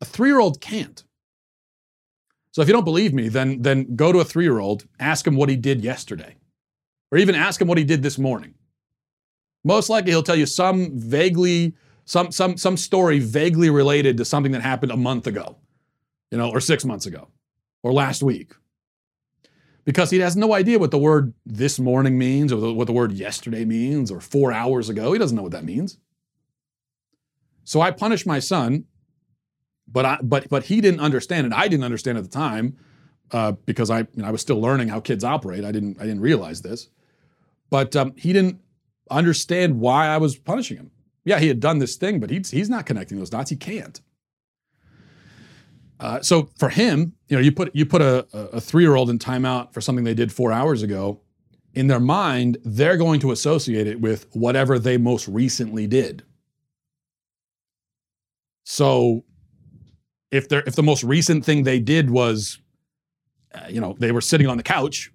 [0.00, 1.02] A three year old can't.
[2.52, 5.26] So if you don't believe me, then then go to a three year old, ask
[5.26, 6.36] him what he did yesterday,
[7.10, 8.54] or even ask him what he did this morning.
[9.64, 14.52] Most likely, he'll tell you some vaguely some some some story vaguely related to something
[14.52, 15.56] that happened a month ago
[16.30, 17.28] you know, or six months ago,
[17.82, 18.52] or last week.
[19.84, 23.12] Because he has no idea what the word this morning means, or what the word
[23.12, 25.12] yesterday means, or four hours ago.
[25.12, 25.98] He doesn't know what that means.
[27.64, 28.84] So I punished my son,
[29.86, 31.52] but I, but but he didn't understand it.
[31.54, 32.76] I didn't understand at the time
[33.30, 35.64] uh, because I you know, I was still learning how kids operate.
[35.64, 36.88] I didn't I didn't realize this,
[37.70, 38.60] but um, he didn't
[39.10, 40.90] understand why I was punishing him.
[41.24, 43.50] Yeah, he had done this thing, but he's he's not connecting those dots.
[43.50, 44.00] He can't.
[46.00, 49.10] Uh, so for him, you know, you put you put a, a three year old
[49.10, 51.20] in timeout for something they did four hours ago.
[51.74, 56.22] In their mind, they're going to associate it with whatever they most recently did.
[58.64, 59.24] So,
[60.30, 62.58] if they if the most recent thing they did was,
[63.54, 65.12] uh, you know, they were sitting on the couch,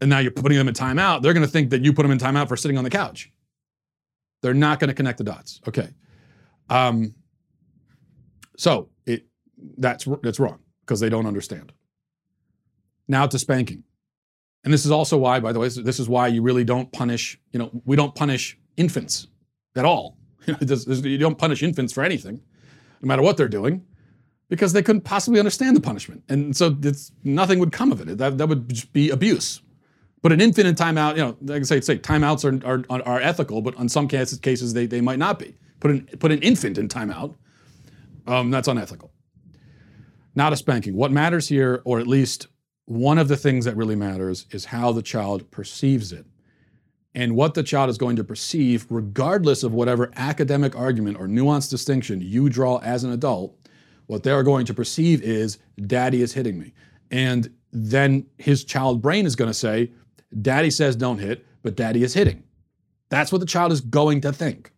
[0.00, 2.10] and now you're putting them in timeout, they're going to think that you put them
[2.10, 3.30] in timeout for sitting on the couch.
[4.42, 5.60] They're not going to connect the dots.
[5.68, 5.88] Okay.
[6.68, 7.14] Um,
[8.56, 8.88] so
[9.78, 11.72] that's that's wrong because they don't understand.
[13.08, 13.84] Now to spanking.
[14.64, 17.40] And this is also why, by the way, this is why you really don't punish,
[17.52, 19.28] you know, we don't punish infants
[19.74, 20.18] at all.
[20.60, 22.42] you don't punish infants for anything,
[23.00, 23.82] no matter what they're doing,
[24.50, 26.22] because they couldn't possibly understand the punishment.
[26.28, 28.18] And so it's, nothing would come of it.
[28.18, 29.62] That, that would be abuse.
[30.22, 33.20] But an infant in timeout, you know, like I say, say timeouts are, are, are
[33.20, 35.54] ethical, but in some cases, cases they, they might not be.
[35.80, 37.34] Put an, put an infant in timeout,
[38.26, 39.10] um, that's unethical
[40.34, 40.94] not a spanking.
[40.94, 42.46] What matters here, or at least
[42.86, 46.26] one of the things that really matters, is how the child perceives it.
[47.14, 51.70] And what the child is going to perceive, regardless of whatever academic argument or nuanced
[51.70, 53.56] distinction you draw as an adult,
[54.06, 56.72] what they're going to perceive is daddy is hitting me.
[57.10, 59.90] And then his child brain is going to say,
[60.38, 62.44] Daddy says don't hit, but daddy is hitting.
[63.08, 64.72] That's what the child is going to think.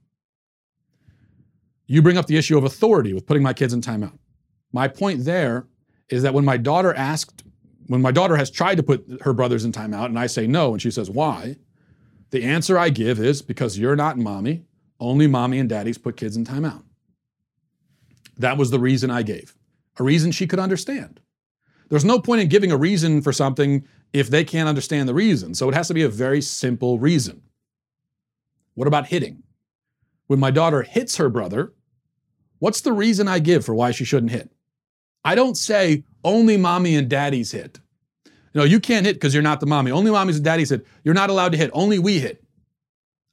[1.87, 4.19] You bring up the issue of authority with putting my kids in timeout.
[4.73, 5.67] My point there
[6.09, 7.45] is that when my daughter asked,
[7.87, 10.73] when my daughter has tried to put her brothers in timeout and I say no,
[10.73, 11.57] and she says, why?
[12.31, 14.65] The answer I give is because you're not mommy.
[14.99, 16.83] Only mommy and daddies put kids in timeout.
[18.39, 19.55] That was the reason I gave,
[19.99, 21.21] a reason she could understand.
[21.91, 25.55] There's no point in giving a reason for something if they can't understand the reason.
[25.55, 27.43] So it has to be a very simple reason.
[28.75, 29.43] What about hitting?
[30.27, 31.73] When my daughter hits her brother,
[32.59, 34.51] what's the reason I give for why she shouldn't hit?
[35.25, 37.81] I don't say only mommy and daddies hit.
[38.55, 39.91] No, you can't hit because you're not the mommy.
[39.91, 40.87] Only mommies and daddies hit.
[41.05, 41.71] You're not allowed to hit.
[41.73, 42.45] Only we hit.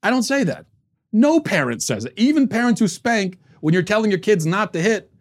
[0.01, 0.65] I don't say that.
[1.11, 2.13] No parent says it.
[2.15, 5.11] Even parents who spank, when you're telling your kids not to hit,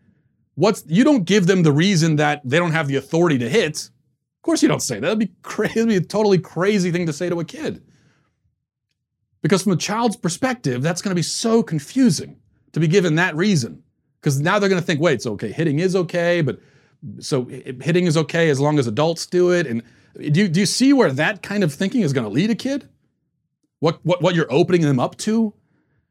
[0.55, 3.91] what's you don't give them the reason that they don't have the authority to hit.
[4.39, 5.01] Of course you don't say that.
[5.03, 5.75] That'd be crazy.
[5.75, 7.83] That'd be a totally crazy thing to say to a kid.
[9.43, 12.39] Because from a child's perspective, that's going to be so confusing
[12.73, 13.83] to be given that reason.
[14.21, 15.53] Because now they're going to think, wait, it's okay.
[15.53, 16.59] Hitting is okay, but
[17.21, 19.67] so hitting is okay as long as adults do it.
[19.67, 19.83] And
[20.17, 22.55] do you, do you see where that kind of thinking is going to lead a
[22.55, 22.89] kid?
[23.81, 25.55] What, what, what you're opening them up to?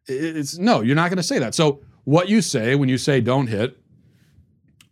[0.06, 1.54] It's no, you're not going to say that.
[1.54, 3.78] So what you say when you say don't hit,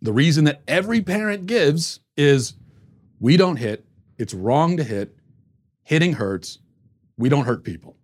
[0.02, 2.54] the reason that every parent gives is
[3.26, 3.84] we don't hit.
[4.20, 5.18] It's wrong to hit.
[5.82, 6.60] Hitting hurts.
[7.18, 7.98] We don't hurt people.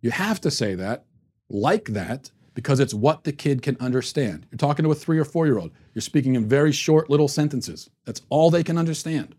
[0.00, 1.04] You have to say that
[1.48, 4.44] like that because it's what the kid can understand.
[4.50, 5.70] You're talking to a three or four year old.
[5.94, 7.88] You're speaking in very short little sentences.
[8.04, 9.36] That's all they can understand.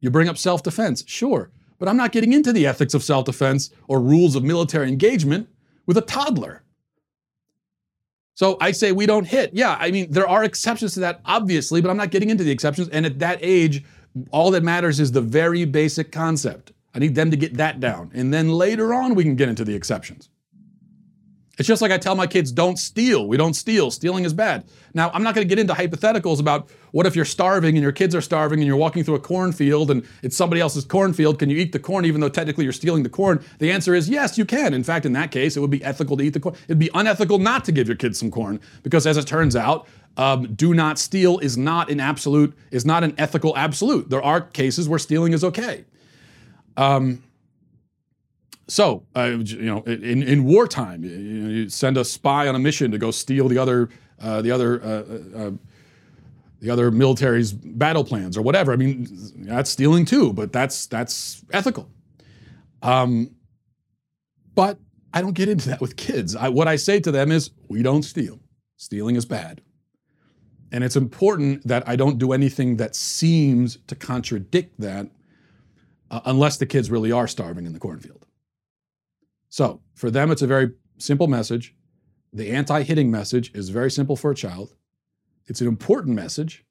[0.00, 3.24] You bring up self defense, sure, but I'm not getting into the ethics of self
[3.24, 5.48] defense or rules of military engagement
[5.86, 6.64] with a toddler.
[8.36, 9.54] So I say we don't hit.
[9.54, 12.50] Yeah, I mean, there are exceptions to that, obviously, but I'm not getting into the
[12.50, 12.88] exceptions.
[12.90, 13.82] And at that age,
[14.30, 16.72] all that matters is the very basic concept.
[16.94, 18.10] I need them to get that down.
[18.14, 20.28] And then later on, we can get into the exceptions.
[21.58, 23.26] It's just like I tell my kids, don't steal.
[23.26, 23.90] We don't steal.
[23.90, 24.64] Stealing is bad.
[24.92, 27.92] Now, I'm not going to get into hypotheticals about what if you're starving and your
[27.92, 31.38] kids are starving and you're walking through a cornfield and it's somebody else's cornfield.
[31.38, 33.42] Can you eat the corn even though technically you're stealing the corn?
[33.58, 34.74] The answer is yes, you can.
[34.74, 36.56] In fact, in that case, it would be ethical to eat the corn.
[36.64, 39.88] It'd be unethical not to give your kids some corn because, as it turns out,
[40.18, 44.08] um, do not steal is not an absolute, is not an ethical absolute.
[44.08, 45.84] There are cases where stealing is okay.
[46.76, 47.22] Um,
[48.68, 52.90] so, uh, you know, in, in wartime, you, you, send a spy on a mission
[52.90, 53.88] to go steal the other,
[54.20, 55.50] uh, the other, uh, uh, uh,
[56.60, 58.72] the other military's battle plans or whatever.
[58.72, 59.06] I mean,
[59.36, 61.88] that's stealing too, but that's that's ethical.
[62.82, 63.30] Um,
[64.54, 64.78] but
[65.12, 66.34] I don't get into that with kids.
[66.34, 68.40] I, what I say to them is, we don't steal.
[68.76, 69.60] Stealing is bad.
[70.72, 75.08] And it's important that I don't do anything that seems to contradict that
[76.10, 78.25] uh, unless the kids really are starving in the cornfield.
[79.56, 81.74] So for them, it's a very simple message.
[82.30, 84.74] The anti hitting message is very simple for a child.
[85.46, 86.66] It's an important message.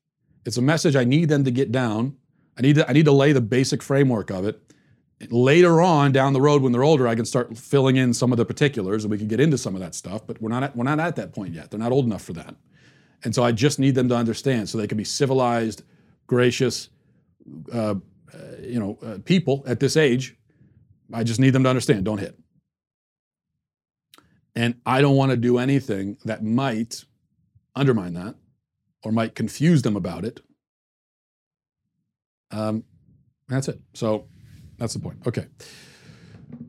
[0.46, 2.18] It's a message I need them to get down.
[2.56, 4.62] I need to, I need to lay the basic framework of it.
[5.32, 8.38] Later on down the road when they're older, I can start filling in some of
[8.38, 10.76] the particulars and we can get into some of that stuff, but we're not at,
[10.76, 11.72] we're not at that point yet.
[11.72, 12.54] They're not old enough for that.
[13.24, 15.82] And so I just need them to understand so they can be civilized,
[16.28, 16.90] gracious,
[17.74, 17.96] uh,
[18.32, 20.38] uh, you know, uh, people at this age.
[21.12, 22.38] I just need them to understand don't hit.
[24.56, 27.04] And I don't want to do anything that might
[27.76, 28.36] undermine that
[29.04, 30.40] or might confuse them about it.
[32.52, 32.84] Um,
[33.50, 33.82] that's it.
[33.94, 34.28] So
[34.78, 35.20] that's the point.
[35.28, 35.48] Okay.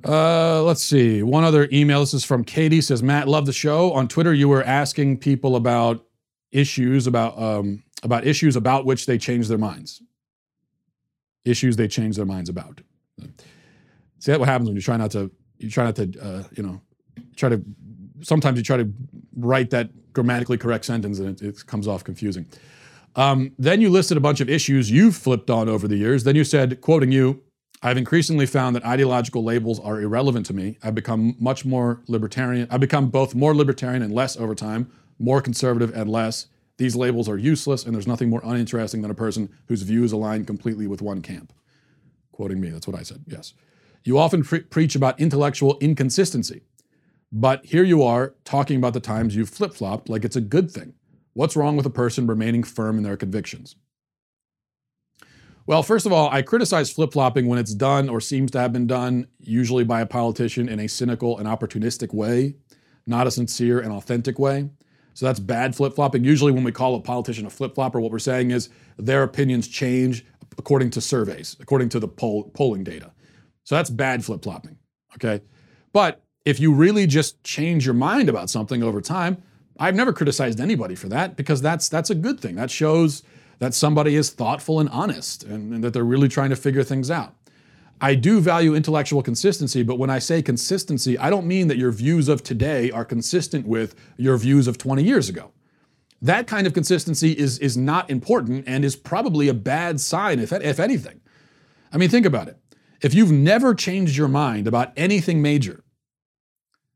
[0.05, 1.22] Uh, let's see.
[1.22, 2.01] One other email.
[2.01, 2.80] This is from Katie.
[2.80, 3.93] Says Matt, love the show.
[3.93, 6.05] On Twitter, you were asking people about
[6.53, 10.03] issues about um, about issues about which they change their minds.
[11.45, 12.80] Issues they change their minds about.
[14.18, 16.62] See that what happens when you try not to you try not to uh, you
[16.62, 16.80] know
[17.37, 17.62] try to
[18.23, 18.91] sometimes you try to
[19.37, 22.47] write that grammatically correct sentence and it, it comes off confusing.
[23.14, 26.25] Um, then you listed a bunch of issues you've flipped on over the years.
[26.25, 27.43] Then you said, quoting you,
[27.83, 30.79] I've increasingly found that ideological labels are irrelevant to me.
[30.83, 32.67] I've become much more libertarian.
[32.71, 36.47] I've become both more libertarian and less over time, more conservative and less.
[36.79, 40.45] These labels are useless, and there's nothing more uninteresting than a person whose views align
[40.45, 41.53] completely with one camp.
[42.33, 43.55] Quoting me, that's what I said, yes.
[44.05, 46.62] You often pre- preach about intellectual inconsistency.
[47.33, 50.70] But here you are talking about the times you've flip flopped like it's a good
[50.70, 50.95] thing.
[51.33, 53.77] What's wrong with a person remaining firm in their convictions?
[55.66, 58.72] Well, first of all, I criticize flip flopping when it's done or seems to have
[58.72, 62.55] been done, usually by a politician in a cynical and opportunistic way,
[63.07, 64.70] not a sincere and authentic way.
[65.14, 66.22] So that's bad flip flopping.
[66.22, 69.66] Usually, when we call a politician a flip flopper, what we're saying is their opinions
[69.66, 70.24] change
[70.57, 73.12] according to surveys, according to the poll, polling data.
[73.64, 74.79] So that's bad flip flopping.
[75.16, 75.43] Okay.
[75.93, 79.42] But if you really just change your mind about something over time,
[79.78, 82.55] I've never criticized anybody for that because that's that's a good thing.
[82.55, 83.24] That shows
[83.59, 87.11] that somebody is thoughtful and honest and, and that they're really trying to figure things
[87.11, 87.34] out.
[88.01, 91.90] I do value intellectual consistency, but when I say consistency, I don't mean that your
[91.90, 95.51] views of today are consistent with your views of 20 years ago.
[96.20, 100.53] That kind of consistency is, is not important and is probably a bad sign, if,
[100.53, 101.22] if anything.
[101.90, 102.59] I mean, think about it.
[103.01, 105.82] If you've never changed your mind about anything major,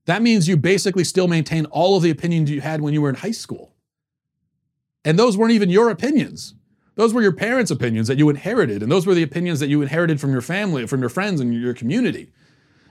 [0.07, 3.09] that means you basically still maintain all of the opinions you had when you were
[3.09, 3.75] in high school.
[5.05, 6.55] And those weren't even your opinions.
[6.97, 9.81] Those were your parents' opinions that you inherited, and those were the opinions that you
[9.81, 12.31] inherited from your family, from your friends, and your community.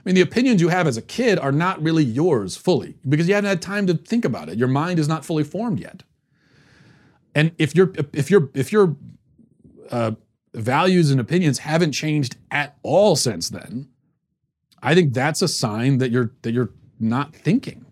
[0.04, 3.34] mean, the opinions you have as a kid are not really yours fully because you
[3.34, 4.58] haven't had time to think about it.
[4.58, 6.02] Your mind is not fully formed yet.
[7.34, 8.96] And if your if your if your
[9.90, 10.12] uh,
[10.54, 13.88] values and opinions haven't changed at all since then,
[14.82, 16.70] I think that's a sign that you're that you're
[17.00, 17.86] not thinking.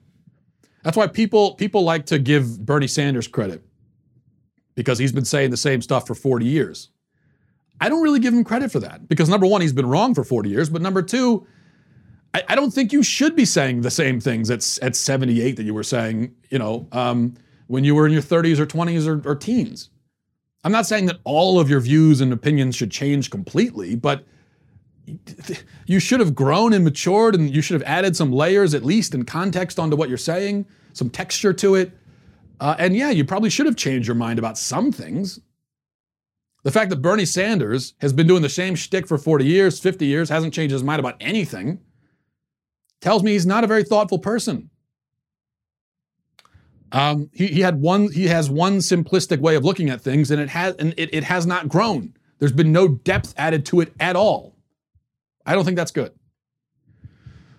[0.83, 3.63] That's why people people like to give Bernie Sanders credit
[4.75, 6.91] because he's been saying the same stuff for 40 years.
[7.81, 10.25] I don't really give him credit for that because number one, he's been wrong for
[10.25, 11.47] 40 years, but number two,
[12.35, 15.65] I, I don't think you should be saying the same things at, at 78 that
[15.65, 17.35] you were saying, you know, um,
[17.67, 19.91] when you were in your 30s or 20s or, or teens.
[20.65, 24.25] I'm not saying that all of your views and opinions should change completely, but
[25.87, 29.15] you should have grown and matured and you should have added some layers at least
[29.15, 31.93] in context onto what you're saying, some texture to it.
[32.61, 35.41] Uh, and yeah, you probably should have changed your mind about some things.
[36.65, 40.05] The fact that Bernie Sanders has been doing the same shtick for 40 years, 50
[40.05, 41.79] years, hasn't changed his mind about anything,
[43.01, 44.69] tells me he's not a very thoughtful person.
[46.93, 48.11] Um, he, he had one.
[48.11, 51.25] He has one simplistic way of looking at things, and it has and it, it
[51.25, 52.15] has not grown.
[52.39, 54.58] There's been no depth added to it at all.
[55.49, 56.13] I don't think that's good.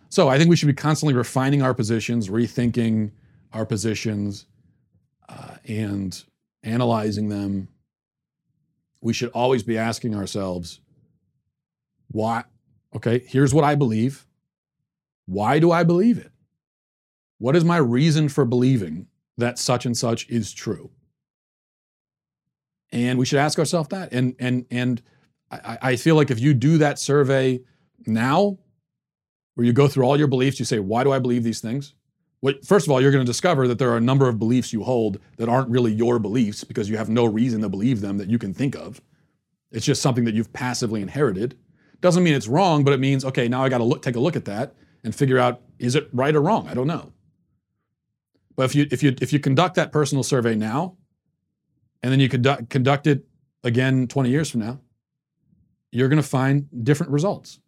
[0.09, 3.11] So I think we should be constantly refining our positions, rethinking
[3.51, 4.45] our positions,
[5.27, 6.23] uh, and
[6.61, 7.67] analyzing them,
[9.01, 10.81] we should always be asking ourselves,
[12.11, 12.43] why?
[12.95, 14.27] Okay, here's what I believe.
[15.25, 16.31] Why do I believe it?
[17.39, 20.91] What is my reason for believing that such and such is true?
[22.91, 24.11] And we should ask ourselves that.
[24.11, 25.01] And and and
[25.51, 27.61] I, I feel like if you do that survey
[28.05, 28.57] now,
[29.55, 31.93] where you go through all your beliefs, you say, why do I believe these things?
[32.41, 34.71] What, first of all, you're going to discover that there are a number of beliefs
[34.71, 38.17] you hold that aren't really your beliefs because you have no reason to believe them
[38.17, 39.01] that you can think of.
[39.71, 41.57] It's just something that you've passively inherited.
[42.01, 44.19] Doesn't mean it's wrong, but it means okay, now I got to look, take a
[44.19, 44.73] look at that
[45.03, 46.67] and figure out is it right or wrong.
[46.67, 47.11] I don't know.
[48.55, 50.97] But if you if you if you conduct that personal survey now,
[52.01, 53.25] and then you conduct conduct it
[53.63, 54.79] again 20 years from now,
[55.91, 57.59] you're going to find different results.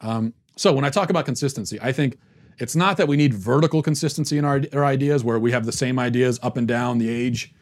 [0.00, 2.18] Um, so when I talk about consistency, I think
[2.58, 5.72] it's not that we need vertical consistency in our, our ideas where we have the
[5.72, 7.54] same ideas up and down the age,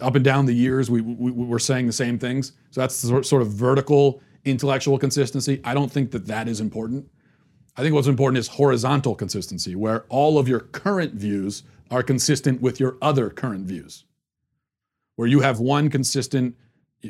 [0.00, 0.90] up and down the years.
[0.90, 2.52] We, we, we're saying the same things.
[2.70, 5.60] So that's sort of vertical intellectual consistency.
[5.64, 7.10] I don't think that that is important.
[7.76, 12.60] I think what's important is horizontal consistency, where all of your current views are consistent
[12.60, 14.04] with your other current views.
[15.16, 16.56] Where you have one consistent,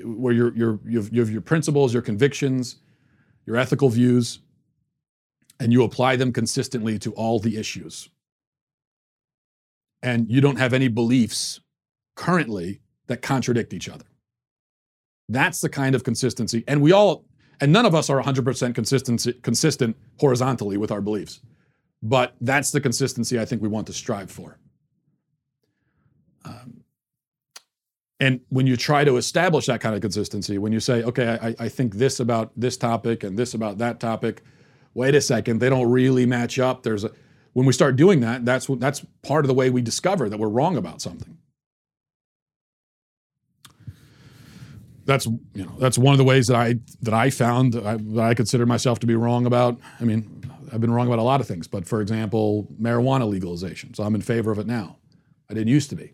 [0.02, 2.76] where you're, you're, you, have, you have your principles, your convictions,
[3.46, 4.40] your ethical views,
[5.60, 8.08] and you apply them consistently to all the issues.
[10.02, 11.60] And you don't have any beliefs
[12.14, 14.04] currently that contradict each other.
[15.28, 16.64] That's the kind of consistency.
[16.68, 17.24] And we all,
[17.60, 21.40] and none of us are 100% consistent, consistent horizontally with our beliefs.
[22.02, 24.58] But that's the consistency I think we want to strive for.
[26.44, 26.84] Um,
[28.20, 31.64] and when you try to establish that kind of consistency, when you say, okay, I,
[31.64, 34.42] I think this about this topic and this about that topic,
[34.94, 36.82] wait a second, they don't really match up.
[36.82, 37.10] There's a,
[37.52, 40.48] when we start doing that, that's that's part of the way we discover that we're
[40.48, 41.38] wrong about something.
[45.04, 47.96] That's you know that's one of the ways that I that I found that I,
[47.96, 49.78] that I consider myself to be wrong about.
[50.00, 53.94] I mean, I've been wrong about a lot of things, but for example, marijuana legalization.
[53.94, 54.98] So I'm in favor of it now.
[55.50, 56.12] I didn't used to be,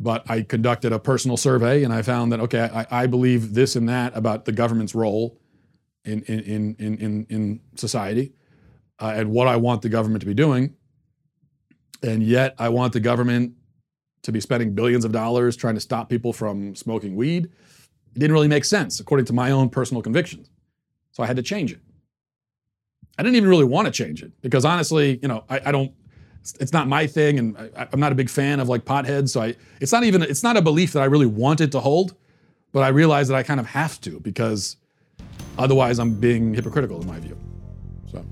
[0.00, 3.76] but I conducted a personal survey and I found that okay, I, I believe this
[3.76, 5.38] and that about the government's role
[6.04, 8.32] in in in in in society,
[8.98, 10.74] uh, and what I want the government to be doing,
[12.02, 13.54] and yet I want the government
[14.22, 17.44] to be spending billions of dollars trying to stop people from smoking weed.
[18.14, 20.50] It didn't really make sense according to my own personal convictions,
[21.12, 21.80] so I had to change it.
[23.18, 25.92] I didn't even really want to change it because honestly, you know, I, I don't.
[26.60, 29.30] It's not my thing, and I, I'm not a big fan of like potheads.
[29.30, 30.22] So I, it's not even.
[30.22, 32.14] It's not a belief that I really wanted to hold
[32.72, 34.76] but I realized that I kind of have to because
[35.58, 37.36] otherwise I'm being hypocritical in my view.
[38.10, 38.24] So,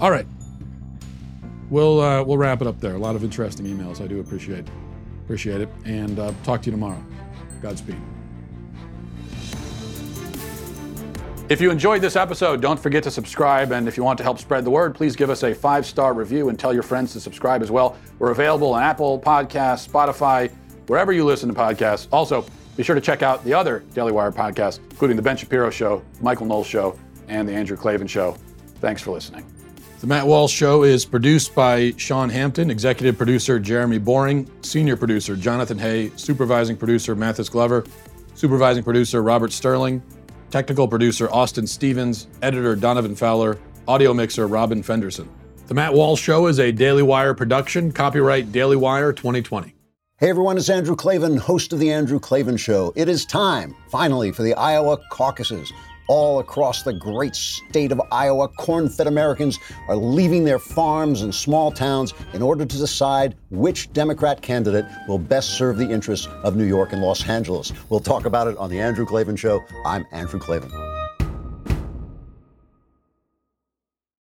[0.00, 0.26] all right,
[1.70, 2.94] we'll uh, we'll wrap it up there.
[2.94, 4.00] A lot of interesting emails.
[4.02, 4.66] I do appreciate
[5.24, 7.02] appreciate it, and uh, talk to you tomorrow.
[7.62, 7.96] Godspeed.
[11.50, 13.70] If you enjoyed this episode, don't forget to subscribe.
[13.70, 16.14] And if you want to help spread the word, please give us a five star
[16.14, 17.98] review and tell your friends to subscribe as well.
[18.18, 20.50] We're available on Apple Podcasts, Spotify,
[20.86, 22.08] wherever you listen to podcasts.
[22.10, 22.46] Also,
[22.76, 26.02] be sure to check out the other Daily Wire podcasts, including The Ben Shapiro Show,
[26.20, 26.98] Michael Knowles Show,
[27.28, 28.36] and The Andrew Klavan Show.
[28.80, 29.46] Thanks for listening.
[30.00, 35.34] The Matt Walsh Show is produced by Sean Hampton, executive producer Jeremy Boring, senior producer
[35.34, 37.84] Jonathan Hay, supervising producer Mathis Glover,
[38.34, 40.02] supervising producer Robert Sterling,
[40.50, 43.58] technical producer Austin Stevens, editor Donovan Fowler,
[43.88, 45.28] audio mixer Robin Fenderson.
[45.68, 49.73] The Matt Walsh Show is a Daily Wire production, copyright Daily Wire 2020.
[50.24, 52.94] Hey everyone, it's Andrew Klavan, host of The Andrew Klavan Show.
[52.96, 55.70] It is time, finally, for the Iowa caucuses.
[56.08, 61.34] All across the great state of Iowa, corn fed Americans are leaving their farms and
[61.34, 66.56] small towns in order to decide which Democrat candidate will best serve the interests of
[66.56, 67.74] New York and Los Angeles.
[67.90, 69.62] We'll talk about it on The Andrew Klavan Show.
[69.84, 70.93] I'm Andrew Klavan.